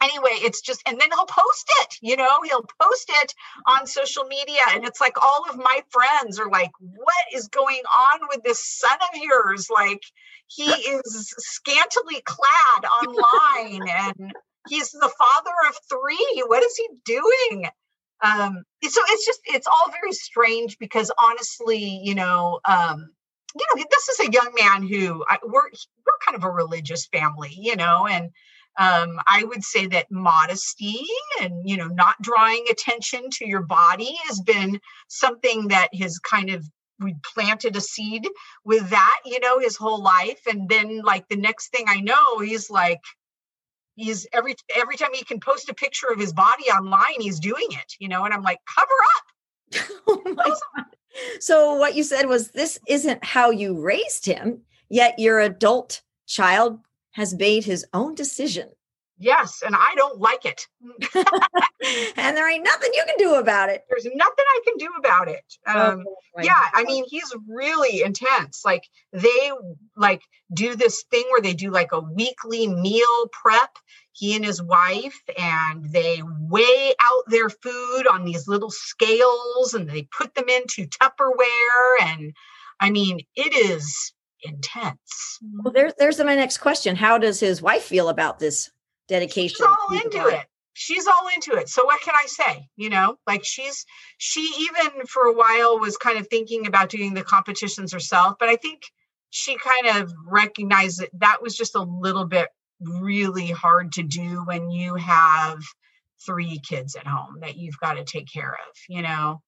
anyway, 0.02 0.32
it's 0.34 0.60
just, 0.60 0.82
and 0.86 1.00
then 1.00 1.08
he'll 1.10 1.26
post 1.26 1.70
it, 1.80 1.96
you 2.02 2.16
know, 2.16 2.40
he'll 2.44 2.66
post 2.80 3.10
it 3.22 3.34
on 3.66 3.86
social 3.86 4.24
media. 4.24 4.60
And 4.70 4.84
it's 4.84 5.00
like 5.00 5.22
all 5.22 5.44
of 5.48 5.56
my 5.56 5.82
friends 5.90 6.38
are 6.38 6.50
like, 6.50 6.70
what 6.78 7.24
is 7.34 7.48
going 7.48 7.82
on 7.84 8.20
with 8.28 8.42
this 8.44 8.64
son 8.64 8.98
of 9.12 9.20
yours? 9.20 9.68
Like, 9.70 10.02
he 10.46 10.64
is 10.64 11.34
scantily 11.38 12.22
clad 12.24 12.84
online 13.08 13.88
and 13.88 14.32
he's 14.68 14.90
the 14.90 15.12
father 15.18 15.54
of 15.68 15.76
three. 15.88 16.42
What 16.46 16.62
is 16.62 16.76
he 16.76 16.88
doing? 17.04 17.66
Um, 18.22 18.64
so 18.82 19.00
it's 19.08 19.26
just, 19.26 19.40
it's 19.46 19.66
all 19.66 19.90
very 19.90 20.12
strange 20.12 20.78
because 20.78 21.10
honestly, 21.22 22.00
you 22.02 22.14
know, 22.14 22.60
um, 22.64 23.10
you 23.54 23.66
know, 23.74 23.84
this 23.90 24.08
is 24.08 24.28
a 24.28 24.32
young 24.32 24.52
man 24.58 24.82
who 24.86 25.24
I, 25.28 25.38
we're 25.42 25.70
we're 25.70 26.18
kind 26.24 26.36
of 26.36 26.44
a 26.44 26.50
religious 26.50 27.06
family, 27.06 27.54
you 27.56 27.76
know, 27.76 28.06
and 28.06 28.30
um, 28.76 29.20
i 29.28 29.44
would 29.44 29.62
say 29.62 29.86
that 29.86 30.10
modesty 30.10 31.04
and 31.40 31.68
you 31.68 31.76
know 31.76 31.86
not 31.86 32.20
drawing 32.20 32.64
attention 32.70 33.30
to 33.30 33.46
your 33.46 33.62
body 33.62 34.16
has 34.26 34.40
been 34.40 34.80
something 35.08 35.68
that 35.68 35.94
has 35.94 36.18
kind 36.18 36.50
of 36.50 36.64
we 37.00 37.14
planted 37.34 37.76
a 37.76 37.80
seed 37.80 38.28
with 38.64 38.90
that 38.90 39.20
you 39.24 39.40
know 39.40 39.58
his 39.58 39.76
whole 39.76 40.02
life. 40.02 40.40
And 40.46 40.68
then 40.68 41.02
like 41.02 41.28
the 41.28 41.36
next 41.36 41.70
thing 41.70 41.84
i 41.88 42.00
know 42.00 42.38
he's 42.38 42.70
like 42.70 43.00
he's 43.96 44.26
every 44.32 44.56
every 44.74 44.96
time 44.96 45.12
he 45.12 45.24
can 45.24 45.40
post 45.40 45.68
a 45.68 45.74
picture 45.74 46.08
of 46.08 46.18
his 46.18 46.32
body 46.32 46.64
online 46.64 47.20
he's 47.20 47.40
doing 47.40 47.68
it 47.70 47.94
you 47.98 48.08
know 48.08 48.24
and 48.24 48.34
i'm 48.34 48.42
like 48.42 48.60
cover 48.76 48.90
up! 49.16 49.24
Oh 50.06 50.84
so 51.40 51.74
what 51.74 51.94
you 51.94 52.02
said 52.02 52.26
was 52.26 52.50
this 52.50 52.78
isn't 52.86 53.24
how 53.24 53.50
you 53.50 53.80
raised 53.80 54.26
him 54.26 54.60
yet 54.88 55.18
your 55.18 55.40
adult 55.40 56.02
child 56.26 56.78
has 57.12 57.34
made 57.34 57.64
his 57.64 57.86
own 57.92 58.14
decision. 58.14 58.68
Yes, 59.16 59.62
and 59.64 59.76
I 59.76 59.94
don't 59.94 60.18
like 60.18 60.44
it. 60.44 60.66
and 62.16 62.36
there 62.36 62.50
ain't 62.50 62.64
nothing 62.64 62.90
you 62.94 63.04
can 63.06 63.16
do 63.16 63.34
about 63.34 63.68
it. 63.70 63.84
There's 63.88 64.06
nothing 64.06 64.44
I 64.48 64.60
can 64.66 64.76
do 64.76 64.88
about 64.98 65.28
it. 65.28 65.44
Oh, 65.68 65.92
um, 65.92 66.04
oh, 66.06 66.42
yeah. 66.42 66.64
I 66.72 66.82
mean, 66.82 67.04
he's 67.06 67.32
really 67.48 68.02
intense. 68.02 68.62
Like 68.64 68.82
they 69.12 69.52
like 69.96 70.22
do 70.52 70.74
this 70.74 71.04
thing 71.12 71.24
where 71.30 71.40
they 71.40 71.54
do 71.54 71.70
like 71.70 71.92
a 71.92 72.00
weekly 72.00 72.66
meal 72.66 73.28
prep. 73.30 73.70
He 74.14 74.36
and 74.36 74.44
his 74.44 74.62
wife, 74.62 75.20
and 75.36 75.92
they 75.92 76.22
weigh 76.24 76.94
out 77.00 77.24
their 77.26 77.50
food 77.50 78.06
on 78.06 78.24
these 78.24 78.46
little 78.46 78.70
scales, 78.70 79.74
and 79.74 79.90
they 79.90 80.08
put 80.16 80.34
them 80.36 80.48
into 80.48 80.86
Tupperware. 80.86 82.00
And 82.00 82.32
I 82.78 82.90
mean, 82.90 83.20
it 83.34 83.52
is 83.52 84.12
intense. 84.44 85.40
Well, 85.62 85.72
there's 85.72 85.94
there's 85.98 86.18
my 86.20 86.36
next 86.36 86.58
question. 86.58 86.94
How 86.94 87.18
does 87.18 87.40
his 87.40 87.60
wife 87.60 87.82
feel 87.82 88.08
about 88.08 88.38
this 88.38 88.70
dedication? 89.08 89.56
She's 89.56 89.66
all 89.66 89.98
into 89.98 90.28
it. 90.28 90.46
She's 90.74 91.06
all 91.08 91.28
into 91.34 91.52
it. 91.54 91.68
So 91.68 91.84
what 91.84 92.00
can 92.00 92.14
I 92.14 92.26
say? 92.26 92.68
You 92.76 92.90
know, 92.90 93.16
like 93.26 93.44
she's 93.44 93.84
she 94.18 94.48
even 94.60 95.06
for 95.06 95.24
a 95.24 95.34
while 95.34 95.80
was 95.80 95.96
kind 95.96 96.18
of 96.18 96.28
thinking 96.28 96.68
about 96.68 96.88
doing 96.88 97.14
the 97.14 97.24
competitions 97.24 97.92
herself, 97.92 98.34
but 98.38 98.48
I 98.48 98.54
think 98.54 98.82
she 99.30 99.56
kind 99.56 99.96
of 99.96 100.12
recognized 100.24 101.00
that 101.00 101.10
that 101.18 101.42
was 101.42 101.56
just 101.56 101.74
a 101.74 101.82
little 101.82 102.24
bit 102.24 102.48
really 103.00 103.50
hard 103.50 103.92
to 103.92 104.02
do 104.02 104.42
when 104.44 104.70
you 104.70 104.94
have 104.94 105.58
three 106.24 106.58
kids 106.58 106.96
at 106.96 107.06
home 107.06 107.38
that 107.40 107.56
you've 107.56 107.78
got 107.78 107.94
to 107.94 108.04
take 108.04 108.30
care 108.32 108.52
of, 108.52 108.76
you 108.88 109.02
know. 109.02 109.40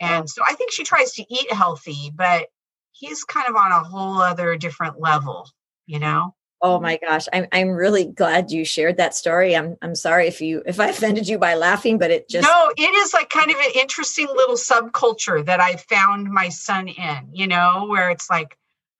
And 0.00 0.28
so 0.28 0.42
I 0.46 0.54
think 0.54 0.72
she 0.72 0.84
tries 0.84 1.12
to 1.14 1.24
eat 1.28 1.52
healthy, 1.52 2.12
but 2.14 2.46
he's 2.92 3.24
kind 3.24 3.48
of 3.48 3.56
on 3.56 3.72
a 3.72 3.84
whole 3.84 4.18
other 4.20 4.56
different 4.56 5.00
level, 5.00 5.48
you 5.86 5.98
know? 5.98 6.34
Oh 6.60 6.80
my 6.80 6.96
gosh, 6.96 7.26
I'm 7.30 7.46
I'm 7.52 7.68
really 7.70 8.06
glad 8.06 8.50
you 8.50 8.64
shared 8.64 8.96
that 8.96 9.14
story. 9.14 9.54
I'm 9.54 9.76
I'm 9.82 9.94
sorry 9.94 10.28
if 10.28 10.40
you 10.40 10.62
if 10.64 10.80
I 10.80 10.88
offended 10.90 11.28
you 11.28 11.38
by 11.38 11.56
laughing, 11.56 11.98
but 11.98 12.10
it 12.10 12.28
just 12.28 12.48
No, 12.48 12.72
it 12.76 12.80
is 12.80 13.12
like 13.12 13.28
kind 13.28 13.50
of 13.50 13.56
an 13.58 13.72
interesting 13.74 14.28
little 14.28 14.56
subculture 14.56 15.44
that 15.44 15.60
I 15.60 15.76
found 15.76 16.30
my 16.30 16.48
son 16.48 16.88
in, 16.88 17.28
you 17.32 17.46
know, 17.46 17.86
where 17.88 18.08
it's 18.08 18.30
like 18.30 18.56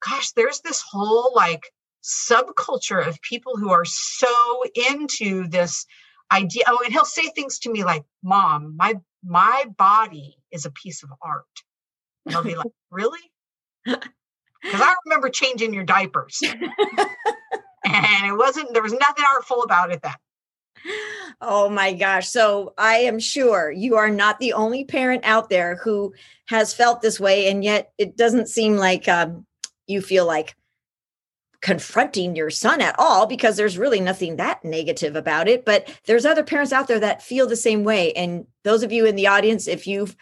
gosh, 0.07 0.33
there's 0.33 0.61
this 0.61 0.83
whole 0.83 1.33
like 1.35 1.73
subculture 2.05 3.07
of 3.07 3.21
people 3.23 3.57
who 3.57 3.71
are 3.71 3.85
so 3.85 4.63
into 4.91 5.49
this 5.49 5.87
idea. 6.31 6.65
Oh, 6.69 6.81
and 6.85 6.93
he'll 6.93 7.05
say 7.05 7.29
things 7.31 7.59
to 7.61 7.73
me 7.73 7.85
like, 7.85 8.05
"Mom, 8.23 8.77
my 8.77 8.95
my 9.25 9.65
body 9.77 10.37
is 10.53 10.67
a 10.67 10.71
piece 10.71 11.03
of 11.03 11.11
art." 11.23 11.45
And 12.27 12.37
I'll 12.37 12.45
be 12.45 12.57
like, 12.57 12.73
"Really?" 12.91 13.33
Because 13.85 14.81
I 14.81 14.95
remember 15.05 15.29
changing 15.29 15.75
your 15.75 15.85
diapers. 15.85 16.43
and 17.85 18.27
it 18.27 18.37
wasn't, 18.37 18.73
there 18.73 18.83
was 18.83 18.93
nothing 18.93 19.25
artful 19.35 19.63
about 19.63 19.93
it 19.93 20.01
then. 20.03 20.13
Oh 21.41 21.69
my 21.69 21.93
gosh. 21.93 22.29
So 22.29 22.73
I 22.79 22.97
am 22.97 23.19
sure 23.19 23.71
you 23.71 23.97
are 23.97 24.11
not 24.11 24.39
the 24.39 24.55
only 24.55 24.85
parent 24.85 25.23
out 25.25 25.51
there 25.51 25.77
who 25.77 26.15
has 26.47 26.75
felt 26.75 27.03
this 27.03 27.21
way. 27.21 27.49
And 27.51 27.63
yet 27.63 27.93
it 27.99 28.17
doesn't 28.17 28.49
seem 28.49 28.77
like 28.77 29.07
um, 29.09 29.47
you 29.87 30.01
feel 30.01 30.27
like 30.27 30.55
confronting 31.65 32.37
your 32.37 32.51
son 32.51 32.83
at 32.83 32.95
all 32.99 33.25
because 33.25 33.57
there's 33.57 33.79
really 33.79 33.99
nothing 33.99 34.37
that 34.37 34.63
negative 34.63 35.17
about 35.17 35.49
it. 35.49 35.65
But 35.65 35.91
there's 36.05 36.27
other 36.27 36.45
parents 36.45 36.75
out 36.75 36.89
there 36.89 37.01
that 37.01 37.23
feel 37.23 37.47
the 37.47 37.57
same 37.57 37.85
way. 37.85 38.13
And 38.13 38.47
those 38.65 38.83
of 38.83 38.93
you 38.93 39.07
in 39.07 39.17
the 39.17 39.29
audience, 39.29 39.67
if 39.67 39.87
you've 39.87 40.15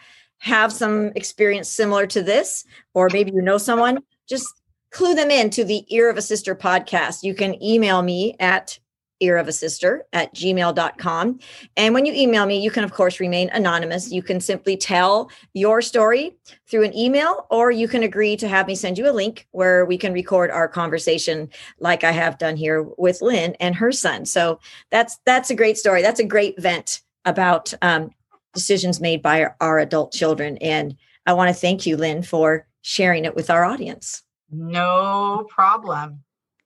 some 0.71 1.11
experience 1.17 1.67
similar 1.67 2.07
to 2.07 2.23
this, 2.23 2.63
or 2.93 3.09
maybe 3.11 3.31
you 3.35 3.41
know 3.41 3.57
someone, 3.57 3.99
just 4.25 4.47
clue 4.91 5.15
them 5.15 5.29
in 5.29 5.49
to 5.49 5.65
the 5.65 5.85
Ear 5.93 6.09
of 6.09 6.15
a 6.15 6.21
Sister 6.21 6.55
podcast. 6.55 7.23
You 7.23 7.35
can 7.35 7.61
email 7.61 8.01
me 8.03 8.37
at 8.39 8.79
ear 9.23 9.37
of 9.37 9.47
a 9.47 9.51
sister 9.51 10.03
at 10.13 10.33
gmail.com. 10.35 11.39
And 11.77 11.93
when 11.93 12.05
you 12.05 12.13
email 12.13 12.45
me, 12.45 12.59
you 12.59 12.69
can, 12.69 12.83
of 12.83 12.93
course, 12.93 13.19
remain 13.19 13.49
anonymous. 13.49 14.11
You 14.11 14.21
can 14.21 14.39
simply 14.39 14.77
tell 14.77 15.31
your 15.53 15.81
story 15.81 16.37
through 16.69 16.83
an 16.83 16.95
email, 16.95 17.47
or 17.49 17.71
you 17.71 17.87
can 17.87 18.03
agree 18.03 18.35
to 18.37 18.47
have 18.47 18.67
me 18.67 18.75
send 18.75 18.97
you 18.97 19.09
a 19.09 19.11
link 19.11 19.47
where 19.51 19.85
we 19.85 19.97
can 19.97 20.13
record 20.13 20.51
our 20.51 20.67
conversation 20.67 21.49
like 21.79 22.03
I 22.03 22.11
have 22.11 22.37
done 22.37 22.55
here 22.55 22.83
with 22.97 23.21
Lynn 23.21 23.55
and 23.59 23.75
her 23.75 23.91
son. 23.91 24.25
So 24.25 24.59
that's 24.91 25.17
that's 25.25 25.49
a 25.49 25.55
great 25.55 25.77
story. 25.77 26.01
That's 26.01 26.19
a 26.19 26.25
great 26.25 26.61
vent 26.61 27.01
about 27.25 27.73
um, 27.81 28.11
decisions 28.53 28.99
made 28.99 29.21
by 29.21 29.43
our, 29.43 29.55
our 29.61 29.79
adult 29.79 30.11
children. 30.11 30.57
And 30.57 30.95
I 31.25 31.33
want 31.33 31.49
to 31.49 31.59
thank 31.59 31.85
you, 31.85 31.97
Lynn, 31.97 32.21
for 32.23 32.67
sharing 32.81 33.25
it 33.25 33.35
with 33.35 33.49
our 33.49 33.63
audience. 33.63 34.23
No 34.51 35.47
problem. 35.49 36.23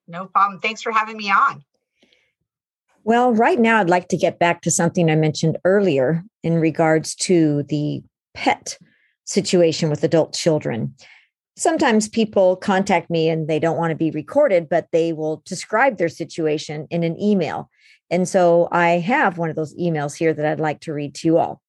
No 0.07 0.25
problem. 0.25 0.59
Thanks 0.59 0.81
for 0.81 0.91
having 0.91 1.17
me 1.17 1.29
on. 1.29 1.63
Well, 3.07 3.33
right 3.33 3.57
now, 3.57 3.79
I'd 3.79 3.89
like 3.89 4.09
to 4.09 4.17
get 4.17 4.37
back 4.37 4.63
to 4.63 4.69
something 4.69 5.09
I 5.09 5.15
mentioned 5.15 5.57
earlier 5.63 6.25
in 6.43 6.55
regards 6.55 7.15
to 7.15 7.63
the 7.69 8.03
pet 8.33 8.77
situation 9.23 9.89
with 9.89 10.03
adult 10.03 10.33
children. 10.33 10.93
Sometimes 11.55 12.09
people 12.09 12.57
contact 12.57 13.09
me 13.09 13.29
and 13.29 13.47
they 13.47 13.59
don't 13.59 13.77
want 13.77 13.91
to 13.91 13.95
be 13.95 14.11
recorded, 14.11 14.67
but 14.67 14.89
they 14.91 15.13
will 15.13 15.41
describe 15.45 15.97
their 15.97 16.09
situation 16.09 16.85
in 16.89 17.05
an 17.05 17.17
email. 17.17 17.69
And 18.09 18.27
so 18.27 18.67
I 18.73 18.97
have 18.97 19.37
one 19.37 19.49
of 19.49 19.55
those 19.55 19.73
emails 19.77 20.13
here 20.13 20.33
that 20.33 20.45
I'd 20.45 20.59
like 20.59 20.81
to 20.81 20.91
read 20.91 21.15
to 21.15 21.29
you 21.29 21.37
all. 21.37 21.61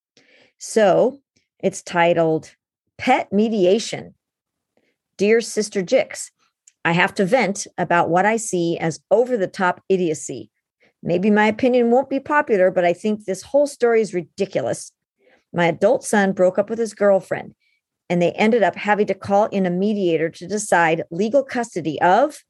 So 0.58 1.20
it's 1.60 1.84
titled 1.84 2.52
Pet 2.98 3.32
Mediation. 3.32 4.16
Dear 5.16 5.40
Sister 5.40 5.84
Gix, 5.84 6.32
I 6.84 6.90
have 6.90 7.14
to 7.14 7.24
vent 7.24 7.68
about 7.78 8.10
what 8.10 8.26
I 8.26 8.38
see 8.38 8.76
as 8.76 8.98
over 9.12 9.36
the 9.36 9.46
top 9.46 9.84
idiocy. 9.88 10.50
Maybe 11.02 11.30
my 11.30 11.46
opinion 11.46 11.90
won't 11.90 12.10
be 12.10 12.20
popular, 12.20 12.70
but 12.70 12.84
I 12.84 12.92
think 12.92 13.24
this 13.24 13.42
whole 13.42 13.66
story 13.66 14.00
is 14.00 14.14
ridiculous. 14.14 14.92
My 15.52 15.66
adult 15.66 16.04
son 16.04 16.32
broke 16.32 16.58
up 16.58 16.68
with 16.68 16.78
his 16.78 16.94
girlfriend, 16.94 17.54
and 18.10 18.20
they 18.20 18.32
ended 18.32 18.62
up 18.62 18.76
having 18.76 19.06
to 19.06 19.14
call 19.14 19.46
in 19.46 19.66
a 19.66 19.70
mediator 19.70 20.28
to 20.28 20.48
decide 20.48 21.04
legal 21.10 21.42
custody 21.42 22.00
of 22.02 22.42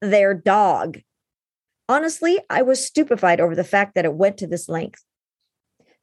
their 0.00 0.34
dog. 0.34 1.00
Honestly, 1.88 2.40
I 2.48 2.62
was 2.62 2.84
stupefied 2.84 3.40
over 3.40 3.54
the 3.54 3.64
fact 3.64 3.94
that 3.94 4.04
it 4.04 4.14
went 4.14 4.38
to 4.38 4.46
this 4.46 4.68
length. 4.68 5.04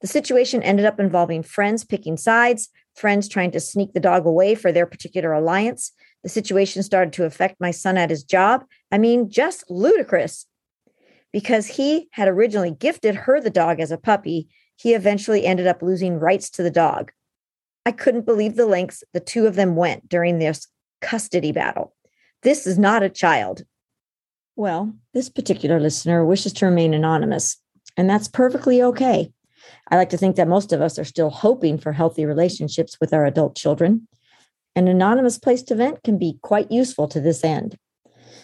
The 0.01 0.07
situation 0.07 0.63
ended 0.63 0.85
up 0.85 0.99
involving 0.99 1.43
friends 1.43 1.83
picking 1.83 2.17
sides, 2.17 2.69
friends 2.95 3.27
trying 3.27 3.51
to 3.51 3.59
sneak 3.59 3.93
the 3.93 3.99
dog 3.99 4.25
away 4.25 4.55
for 4.55 4.71
their 4.71 4.85
particular 4.85 5.33
alliance. 5.33 5.91
The 6.23 6.29
situation 6.29 6.83
started 6.83 7.13
to 7.13 7.25
affect 7.25 7.59
my 7.59 7.71
son 7.71 7.97
at 7.97 8.09
his 8.09 8.23
job. 8.23 8.65
I 8.91 8.97
mean, 8.97 9.29
just 9.29 9.69
ludicrous. 9.69 10.45
Because 11.31 11.67
he 11.67 12.07
had 12.11 12.27
originally 12.27 12.71
gifted 12.71 13.15
her 13.15 13.39
the 13.39 13.49
dog 13.49 13.79
as 13.79 13.91
a 13.91 13.97
puppy, 13.97 14.47
he 14.75 14.93
eventually 14.93 15.45
ended 15.45 15.67
up 15.67 15.81
losing 15.81 16.19
rights 16.19 16.49
to 16.51 16.63
the 16.63 16.71
dog. 16.71 17.11
I 17.85 17.91
couldn't 17.91 18.25
believe 18.25 18.55
the 18.55 18.65
lengths 18.65 19.03
the 19.13 19.19
two 19.19 19.45
of 19.47 19.55
them 19.55 19.75
went 19.75 20.09
during 20.09 20.39
this 20.39 20.67
custody 21.01 21.51
battle. 21.51 21.93
This 22.43 22.65
is 22.65 22.79
not 22.79 23.03
a 23.03 23.09
child. 23.09 23.63
Well, 24.55 24.93
this 25.13 25.29
particular 25.29 25.79
listener 25.79 26.25
wishes 26.25 26.53
to 26.53 26.65
remain 26.65 26.93
anonymous, 26.93 27.57
and 27.97 28.09
that's 28.09 28.27
perfectly 28.27 28.81
okay. 28.83 29.31
I 29.89 29.95
like 29.95 30.09
to 30.09 30.17
think 30.17 30.35
that 30.35 30.47
most 30.47 30.73
of 30.73 30.81
us 30.81 30.99
are 30.99 31.05
still 31.05 31.29
hoping 31.29 31.77
for 31.77 31.91
healthy 31.91 32.25
relationships 32.25 32.97
with 32.99 33.13
our 33.13 33.25
adult 33.25 33.55
children. 33.55 34.07
An 34.75 34.87
anonymous 34.87 35.37
place 35.37 35.63
to 35.63 35.75
vent 35.75 36.03
can 36.03 36.17
be 36.17 36.39
quite 36.41 36.71
useful 36.71 37.07
to 37.09 37.19
this 37.19 37.43
end. 37.43 37.77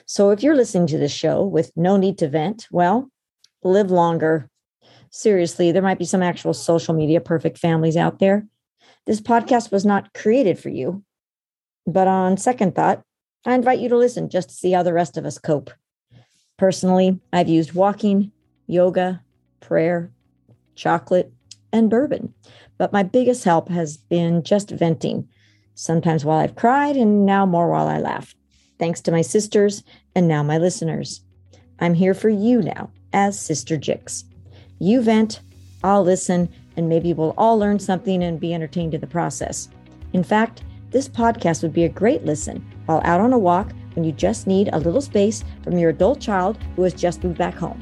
So 0.05 0.29
if 0.29 0.43
you're 0.43 0.55
listening 0.55 0.87
to 0.87 0.97
this 0.97 1.11
show 1.11 1.43
with 1.43 1.71
no 1.75 1.97
need 1.97 2.19
to 2.19 2.27
vent, 2.27 2.67
well, 2.71 3.09
live 3.63 3.89
longer. 3.89 4.49
Seriously, 5.09 5.71
there 5.71 5.81
might 5.81 5.97
be 5.97 6.05
some 6.05 6.21
actual 6.21 6.53
social 6.53 6.93
media 6.93 7.19
perfect 7.19 7.57
families 7.57 7.97
out 7.97 8.19
there. 8.19 8.45
This 9.05 9.19
podcast 9.19 9.71
was 9.71 9.85
not 9.85 10.13
created 10.13 10.59
for 10.59 10.69
you. 10.69 11.03
But 11.87 12.07
on 12.07 12.37
second 12.37 12.75
thought, 12.75 13.01
I 13.45 13.53
invite 13.53 13.79
you 13.79 13.89
to 13.89 13.97
listen 13.97 14.29
just 14.29 14.49
to 14.49 14.55
see 14.55 14.71
how 14.71 14.83
the 14.83 14.93
rest 14.93 15.17
of 15.17 15.25
us 15.25 15.37
cope. 15.37 15.71
Personally, 16.57 17.19
I've 17.33 17.49
used 17.49 17.73
walking, 17.73 18.31
yoga, 18.67 19.21
prayer, 19.59 20.11
chocolate, 20.75 21.31
and 21.73 21.89
bourbon. 21.89 22.33
But 22.77 22.93
my 22.93 23.03
biggest 23.03 23.43
help 23.43 23.69
has 23.69 23.97
been 23.97 24.43
just 24.43 24.69
venting, 24.69 25.27
sometimes 25.73 26.23
while 26.23 26.39
I've 26.39 26.55
cried 26.55 26.95
and 26.95 27.25
now 27.25 27.45
more 27.45 27.69
while 27.69 27.87
I 27.87 27.99
laugh. 27.99 28.35
Thanks 28.79 29.01
to 29.01 29.11
my 29.11 29.21
sisters 29.21 29.83
and 30.15 30.27
now 30.27 30.43
my 30.43 30.57
listeners. 30.57 31.21
I'm 31.79 31.93
here 31.93 32.13
for 32.13 32.29
you 32.29 32.61
now 32.61 32.91
as 33.13 33.39
Sister 33.39 33.77
Gix. 33.77 34.23
You 34.79 35.01
vent, 35.01 35.41
I'll 35.83 36.03
listen, 36.03 36.49
and 36.75 36.89
maybe 36.89 37.13
we'll 37.13 37.33
all 37.37 37.57
learn 37.57 37.79
something 37.79 38.23
and 38.23 38.39
be 38.39 38.53
entertained 38.53 38.93
in 38.93 39.01
the 39.01 39.07
process. 39.07 39.69
In 40.13 40.23
fact, 40.23 40.63
this 40.91 41.07
podcast 41.07 41.61
would 41.61 41.73
be 41.73 41.83
a 41.83 41.89
great 41.89 42.23
listen 42.23 42.65
while 42.85 43.01
out 43.03 43.21
on 43.21 43.33
a 43.33 43.37
walk 43.37 43.73
when 43.95 44.05
you 44.05 44.11
just 44.11 44.47
need 44.47 44.69
a 44.71 44.79
little 44.79 45.01
space 45.01 45.43
from 45.63 45.77
your 45.77 45.89
adult 45.89 46.19
child 46.19 46.57
who 46.75 46.83
has 46.83 46.93
just 46.93 47.23
moved 47.23 47.37
back 47.37 47.55
home. 47.55 47.79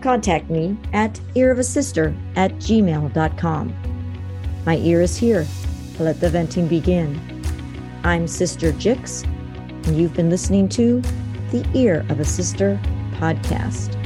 Contact 0.00 0.48
me 0.50 0.76
at 0.92 1.14
earofasister 1.34 2.16
at 2.36 2.54
gmail.com. 2.56 3.74
My 4.64 4.76
ear 4.76 5.02
is 5.02 5.16
here. 5.16 5.46
Let 5.98 6.20
the 6.20 6.30
venting 6.30 6.68
begin. 6.68 7.37
I'm 8.04 8.28
Sister 8.28 8.72
Gix, 8.72 9.24
and 9.86 9.98
you've 9.98 10.14
been 10.14 10.30
listening 10.30 10.68
to 10.70 11.00
the 11.50 11.68
Ear 11.74 12.06
of 12.08 12.20
a 12.20 12.24
Sister 12.24 12.80
podcast. 13.14 13.97